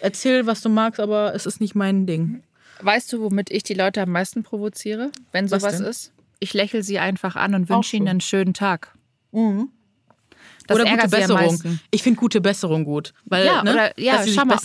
[0.00, 2.42] erzähl, was du magst, aber es ist nicht mein Ding.
[2.80, 6.12] Weißt du, womit ich die Leute am meisten provoziere, wenn Was sowas ist?
[6.40, 8.94] Ich lächle sie einfach an und wünsche ihnen einen schönen Tag.
[10.66, 11.78] Das oder gute Besserung.
[11.90, 13.14] Ich finde gute Besserung gut.
[13.24, 14.58] Weil, Ja, ne, oder- ja, schau mal.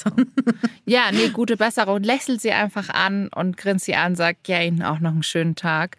[0.85, 2.01] Ja, nee, gute Besserung.
[2.03, 5.55] Lächelt sie einfach an und grinst sie an, sagt ja ihnen auch noch einen schönen
[5.55, 5.97] Tag.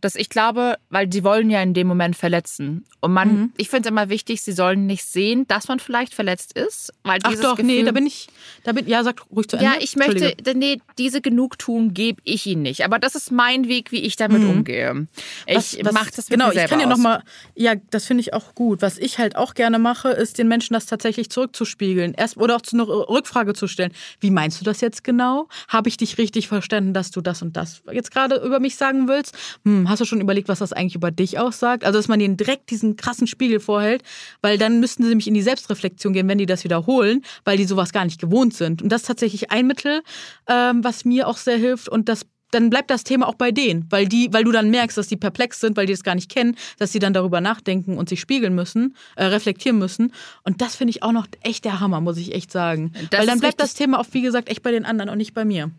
[0.00, 2.84] Dass ich glaube, weil die wollen ja in dem Moment verletzen.
[3.00, 3.52] Und man, Mhm.
[3.56, 6.92] ich finde es immer wichtig, sie sollen nicht sehen, dass man vielleicht verletzt ist.
[7.02, 8.28] Weil Ach dieses doch, nee, Gefühl, da bin ich,
[8.62, 9.66] da bin, ja, sag ruhig zu Ende.
[9.68, 12.84] Ja, ich möchte, nee, diese Genugtuung gebe ich ihnen nicht.
[12.84, 15.06] Aber das ist mein Weg, wie ich damit umgehe.
[15.46, 16.90] Ich mache das mit genau, ich kann ja aus.
[16.90, 17.22] noch mal,
[17.56, 18.80] ja, das finde ich auch gut.
[18.82, 22.62] Was ich halt auch gerne mache, ist den Menschen das tatsächlich zurückzuspiegeln, erst oder auch
[22.62, 23.92] zu einer Rückfrage zu stellen.
[24.20, 25.48] Wie meinst du das jetzt genau?
[25.66, 29.08] Habe ich dich richtig verstanden, dass du das und das jetzt gerade über mich sagen
[29.08, 29.36] willst?
[29.64, 31.84] Hm, hast du schon überlegt, was das eigentlich über dich aussagt?
[31.84, 34.02] Also, dass man ihnen direkt diesen krassen Spiegel vorhält,
[34.42, 37.64] weil dann müssten sie nämlich in die Selbstreflexion gehen, wenn die das wiederholen, weil die
[37.64, 38.82] sowas gar nicht gewohnt sind.
[38.82, 40.02] Und das ist tatsächlich ein Mittel,
[40.48, 43.86] ähm, was mir auch sehr hilft und das dann bleibt das Thema auch bei denen,
[43.90, 46.30] weil die, weil du dann merkst, dass die perplex sind, weil die das gar nicht
[46.30, 50.12] kennen, dass sie dann darüber nachdenken und sich spiegeln müssen, äh, reflektieren müssen.
[50.44, 52.92] Und das finde ich auch noch echt der Hammer, muss ich echt sagen.
[53.10, 55.34] Das weil dann bleibt das Thema auch, wie gesagt, echt bei den anderen und nicht
[55.34, 55.70] bei mir.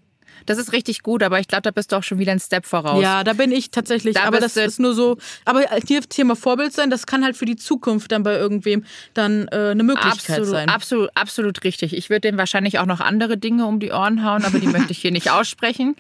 [0.45, 2.65] Das ist richtig gut, aber ich glaube, da bist du auch schon wieder ein Step
[2.65, 3.01] voraus.
[3.01, 4.15] Ja, da bin ich tatsächlich.
[4.15, 5.17] Da aber das ist nur so.
[5.45, 9.47] Aber hier Thema Vorbild sein, das kann halt für die Zukunft dann bei irgendwem dann
[9.51, 10.69] äh, eine Möglichkeit Absolut, sein.
[10.69, 11.93] absolut, absolut richtig.
[11.93, 14.91] Ich würde dem wahrscheinlich auch noch andere Dinge um die Ohren hauen, aber die möchte
[14.91, 15.95] ich hier nicht aussprechen.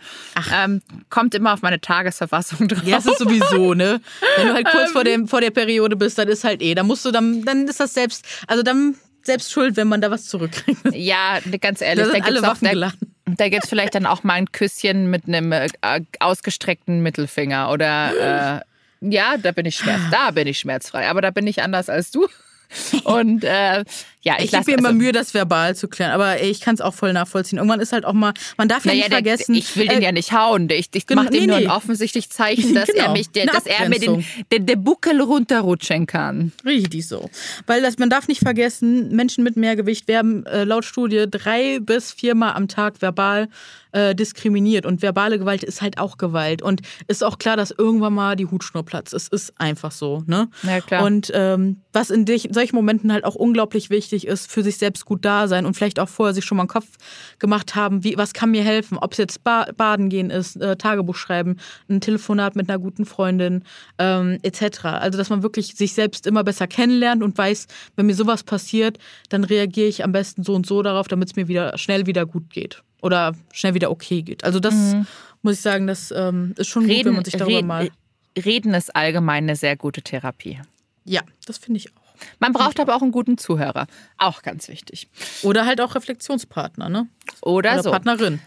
[0.53, 2.83] Ähm, kommt immer auf meine Tagesverfassung drauf.
[2.83, 4.01] Ja, das ist sowieso, ne?
[4.37, 6.87] Wenn du halt kurz vor, dem, vor der Periode bist, dann ist halt eh, dann
[6.87, 10.25] musst du dann, dann ist das selbst, also dann selbst schuld, wenn man da was
[10.25, 10.79] zurückkriegt.
[10.93, 13.08] Ja, ganz ehrlich, Da sind alle Waffen geladen.
[13.37, 15.67] Da gibt's vielleicht dann auch mal ein Küsschen mit einem äh,
[16.19, 18.69] ausgestreckten Mittelfinger oder äh,
[19.01, 22.11] ja, da bin ich schmerz, da bin ich schmerzfrei, aber da bin ich anders als
[22.11, 22.27] du.
[23.03, 23.83] Und äh,
[24.21, 26.75] ja, ich, Ich gebe mir immer also- Mühe, das verbal zu klären, aber ich kann
[26.75, 27.57] es auch voll nachvollziehen.
[27.57, 29.55] Irgendwann ist halt auch mal, man darf ja Naja, nicht der, vergessen.
[29.55, 30.69] ich will den äh, ja nicht hauen.
[30.69, 33.45] Ich, ich genau, mache dem nee, nur ein offensichtlich Zeichen, dass er Genau, mich, der,
[33.45, 36.51] dass er mir den, den, den Buckel runterrutschen kann.
[36.65, 37.29] Richtig so.
[37.65, 42.11] Weil das, man darf nicht vergessen, Menschen mit Mehrgewicht werden äh, laut Studie drei bis
[42.11, 43.47] viermal am Tag verbal
[43.91, 44.85] äh, diskriminiert.
[44.85, 46.61] Und verbale Gewalt ist halt auch Gewalt.
[46.61, 49.13] Und ist auch klar, dass irgendwann mal die Hutschnur platzt.
[49.13, 50.23] Es ist einfach so.
[50.27, 50.49] Ne?
[50.63, 51.05] Ja, klar.
[51.05, 55.05] Und ähm, was in dich, solchen Momenten halt auch unglaublich wichtig ist, für sich selbst
[55.05, 56.87] gut da sein und vielleicht auch vorher sich schon mal einen Kopf
[57.39, 58.97] gemacht haben, wie, was kann mir helfen?
[58.97, 61.57] Ob es jetzt ba baden gehen ist, äh, Tagebuch schreiben,
[61.89, 63.63] ein Telefonat mit einer guten Freundin,
[63.97, 64.85] ähm, etc.
[64.85, 68.97] Also, dass man wirklich sich selbst immer besser kennenlernt und weiß, wenn mir sowas passiert,
[69.29, 72.25] dann reagiere ich am besten so und so darauf, damit es mir wieder schnell wieder
[72.25, 72.83] gut geht.
[73.01, 74.43] Oder schnell wieder okay geht.
[74.43, 74.73] Also das
[75.41, 77.89] muss ich sagen, das ähm, ist schon gut, wenn Reden, man sich darüber reden, mal.
[78.37, 80.59] reden ist allgemein eine sehr gute Therapie.
[81.05, 81.98] Ja, das finde ich auch.
[82.39, 83.87] Man braucht aber auch einen guten Zuhörer.
[84.17, 85.07] Auch ganz wichtig.
[85.43, 87.07] Oder halt auch Reflexionspartner, ne?
[87.41, 87.91] Oder, Oder so.
[87.91, 88.39] Partnerin.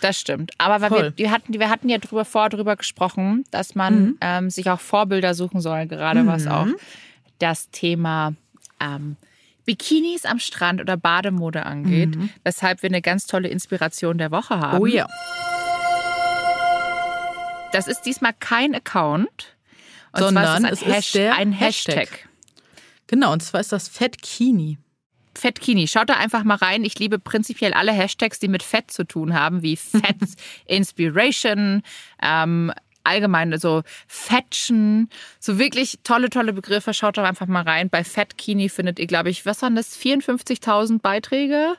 [0.00, 0.52] Das stimmt.
[0.58, 4.18] Aber weil wir, wir, hatten, wir hatten ja drüber, vor drüber gesprochen, dass man Mhm.
[4.20, 6.66] ähm, sich auch Vorbilder suchen soll, gerade was auch
[7.38, 8.34] das Thema
[8.80, 9.16] ähm,
[9.64, 14.76] Bikinis am Strand oder Bademode angeht, weshalb wir eine ganz tolle Inspiration der Woche haben.
[14.76, 14.82] Mhm.
[14.82, 15.06] Oh ja.
[17.72, 19.56] Das ist diesmal kein Account,
[20.12, 21.96] und Sondern zwar es ist es ist der ein Hashtag.
[21.96, 22.28] Hashtag.
[23.06, 24.78] Genau, und zwar ist das Fettkini.
[25.36, 25.86] Fettkini.
[25.86, 26.84] Schaut da einfach mal rein.
[26.84, 30.16] Ich liebe prinzipiell alle Hashtags, die mit Fett zu tun haben, wie Fett
[30.66, 31.82] Inspiration,
[32.22, 32.72] ähm,
[33.06, 35.08] allgemein so Fetchen,
[35.40, 36.92] so wirklich tolle, tolle Begriffe.
[36.92, 37.88] Schaut da einfach mal rein.
[37.88, 39.96] Bei Fettkini findet ihr, glaube ich, was waren das?
[39.96, 41.76] 54.000 Beiträge?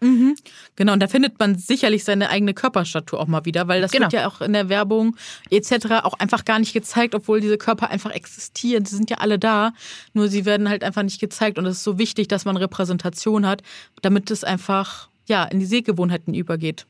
[0.76, 4.06] Genau, und da findet man sicherlich seine eigene Körperstatur auch mal wieder, weil das Genau.
[4.06, 5.16] wird ja auch in der Werbung
[5.50, 6.04] etc.
[6.04, 8.86] auch einfach gar nicht gezeigt, obwohl diese Körper einfach existieren.
[8.86, 9.74] Sie sind ja alle da,
[10.14, 11.58] nur sie werden halt einfach nicht gezeigt.
[11.58, 13.62] Und es ist so wichtig, dass man Repräsentation hat,
[14.02, 16.86] damit es einfach ja, in die Sehgewohnheiten übergeht.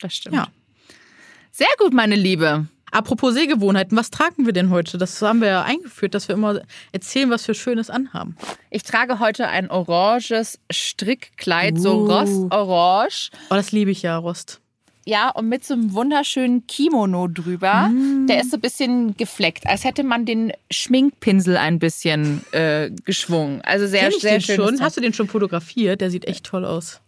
[0.00, 0.36] Das stimmt.
[0.36, 0.46] Ja.
[1.50, 2.66] Sehr gut, meine Liebe.
[2.90, 4.98] Apropos Sehgewohnheiten, was tragen wir denn heute?
[4.98, 6.60] Das haben wir ja eingeführt, dass wir immer
[6.92, 8.36] erzählen, was wir Schönes anhaben.
[8.70, 12.06] Ich trage heute ein oranges Strickkleid, so Uh.
[12.06, 13.30] rostorange.
[13.50, 14.60] Oh, das liebe ich ja, Rost.
[15.04, 17.88] Ja, und mit so einem wunderschönen Kimono drüber.
[17.88, 18.26] Mm.
[18.26, 23.62] Der ist so ein bisschen gefleckt, als hätte man den Schminkpinsel ein bisschen äh, geschwungen.
[23.62, 24.56] Also sehr, Kenn sehr schön.
[24.56, 24.80] schon?
[24.82, 26.02] Hast du den schon fotografiert?
[26.02, 27.00] Der sieht echt toll aus.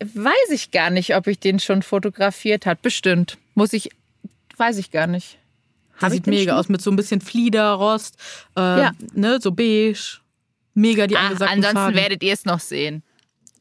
[0.00, 2.78] Weiß ich gar nicht, ob ich den schon fotografiert habe.
[2.80, 3.36] Bestimmt.
[3.54, 3.90] Muss ich,
[4.56, 5.38] weiß ich gar nicht.
[6.00, 8.16] Der sieht mega aus mit so ein bisschen Flieder, Rost,
[8.56, 8.90] äh, Ja.
[9.14, 10.18] ne, so beige.
[10.74, 11.96] Mega die Ah, angesagten ansonsten Farben.
[11.96, 13.02] werdet ihr es noch sehen.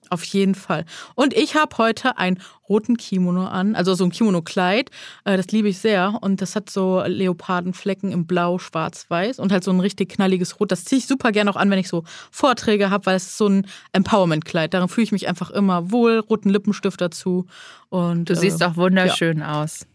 [0.10, 0.86] Auf jeden Fall.
[1.16, 2.39] Und ich habe heute einen
[2.70, 4.91] roten Kimono an, also so ein Kimono-Kleid.
[5.24, 6.18] Äh, Das liebe ich sehr.
[6.22, 10.60] Und das hat so Leopardenflecken im Blau, Schwarz, Weiß und halt so ein richtig knalliges
[10.60, 10.72] Rot.
[10.72, 13.38] Das ziehe ich super gerne auch an, wenn ich so Vorträge habe, weil es ist
[13.38, 14.74] so ein Empowerment-Kleid.
[14.74, 16.20] Darin fühle ich mich einfach immer wohl.
[16.20, 17.48] Roten Lippenstift dazu.
[17.89, 19.88] Und, Du siehst äh, auch wunderschön aus.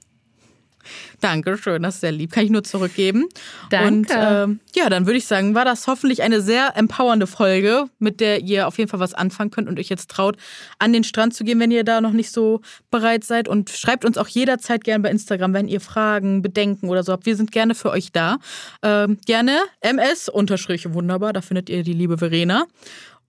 [1.20, 2.32] Dankeschön, das ist sehr lieb.
[2.32, 3.26] Kann ich nur zurückgeben.
[3.70, 3.88] Danke.
[3.88, 8.20] Und ähm, ja, dann würde ich sagen, war das hoffentlich eine sehr empowernde Folge, mit
[8.20, 10.36] der ihr auf jeden Fall was anfangen könnt und euch jetzt traut,
[10.78, 12.60] an den Strand zu gehen, wenn ihr da noch nicht so
[12.90, 13.48] bereit seid.
[13.48, 17.26] Und schreibt uns auch jederzeit gerne bei Instagram, wenn ihr Fragen, Bedenken oder so habt.
[17.26, 18.38] Wir sind gerne für euch da.
[18.82, 22.66] Ähm, gerne MS unterstriche wunderbar, da findet ihr die liebe Verena.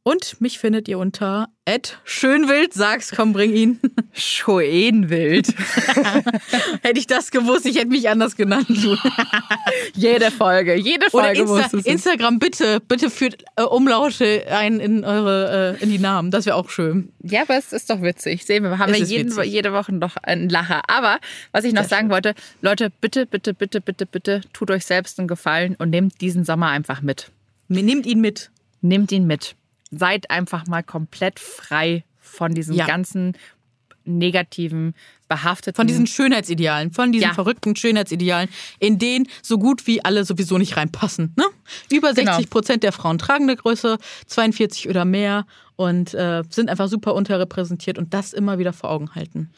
[0.04, 2.74] Und mich findet ihr unter Ed Schönwild.
[2.74, 3.80] Sag's, komm, bring ihn.
[4.14, 5.48] Schoenwild.
[6.82, 8.68] hätte ich das gewusst, ich hätte mich anders genannt.
[9.94, 14.80] jede Folge, jede Oder Folge Insta du es- Instagram, bitte, bitte führt äh, Umlaute ein
[14.80, 16.32] in eure, äh, in die Namen.
[16.32, 17.12] Das wäre auch schön.
[17.22, 18.44] Ja, aber es ist doch witzig.
[18.46, 20.82] Sehen wir, haben Es wir jeden, jede Woche noch einen Lacher.
[20.90, 21.20] Aber
[21.52, 22.14] was ich noch Sehr sagen schön.
[22.14, 26.44] wollte, Leute, bitte, bitte, bitte, bitte, bitte, tut euch selbst einen Gefallen und nehmt diesen
[26.44, 27.30] Sommer einfach mit.
[27.68, 28.50] Nehmt ihn mit.
[28.82, 29.56] Nehmt ihn mit.
[29.92, 32.86] Seid einfach mal komplett frei von diesen Ja.
[32.88, 33.34] ganzen
[34.04, 34.96] negativen,
[35.28, 35.76] behafteten.
[35.76, 37.34] Von diesen Schönheitsidealen, von diesen Ja.
[37.34, 41.34] verrückten Schönheitsidealen, in denen so gut wie alle sowieso nicht reinpassen.
[41.38, 41.46] Ne?
[41.92, 42.32] Über Genau.
[42.34, 47.14] 60 Prozent der Frauen tragen eine Größe 42 oder mehr und äh, sind einfach super
[47.14, 49.52] unterrepräsentiert und das immer wieder vor Augen halten.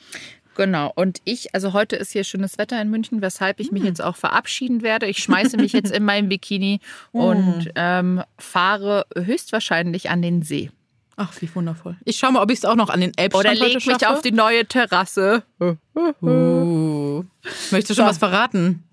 [0.55, 0.91] Genau.
[0.95, 3.73] Und ich, also heute ist hier schönes Wetter in München, weshalb ich Hm.
[3.73, 5.07] mich jetzt auch verabschieden werde.
[5.07, 6.79] Ich schmeiße mich jetzt in meinem Bikini
[7.11, 7.19] Hm.
[7.21, 10.69] und ähm, fahre höchstwahrscheinlich an den See.
[11.15, 11.95] Ach, wie wundervoll.
[12.05, 14.21] Ich schaue mal, ob ich es auch noch an den Elbstrand Oder leg mich auf
[14.21, 15.43] die neue Terrasse.
[16.21, 17.23] Uh.
[17.71, 18.09] Möchtest du schon So.
[18.09, 18.83] was verraten?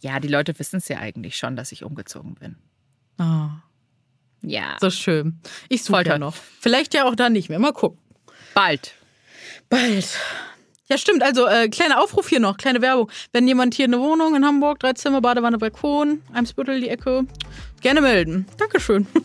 [0.00, 2.56] Ja, die Leute wissen es ja eigentlich schon, dass ich umgezogen bin.
[3.18, 3.50] Ah,
[4.42, 4.76] Ja.
[4.80, 5.40] so schön.
[5.68, 6.34] Ich suche ja noch.
[6.60, 7.58] Vielleicht ja auch da nicht mehr.
[7.58, 7.98] Mal gucken.
[8.54, 8.94] Bald.
[9.72, 10.06] Bald.
[10.90, 11.22] Ja, stimmt.
[11.22, 13.10] Also, äh, kleiner Aufruf hier noch, kleine Werbung.
[13.32, 17.24] Wenn jemand hier eine Wohnung in Hamburg, drei Zimmer, Badewanne, Balkon, Eimsbüttel, die Ecke,
[17.80, 18.46] gerne melden.
[18.58, 19.06] Dankeschön.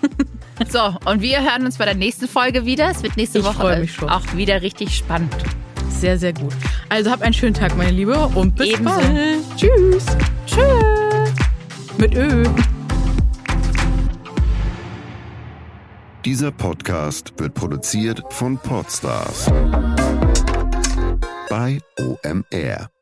[0.71, 2.89] So, und wir hören uns bei der nächsten Folge wieder.
[2.89, 4.09] Es wird nächste Ich Woche freu mich schon.
[4.09, 5.31] auch wieder richtig spannend.
[5.87, 6.51] Sehr, sehr gut.
[6.89, 8.17] Also, hab einen schönen Tag, meine Liebe.
[8.33, 8.89] Und bis Ebenso.
[8.95, 9.37] bald.
[9.55, 10.05] Tschüss.
[10.47, 11.33] Tschüss.
[11.99, 12.43] Mit Ö.
[16.25, 19.51] Dieser Podcast wird produziert von Podstars
[21.49, 22.96] bei OMR.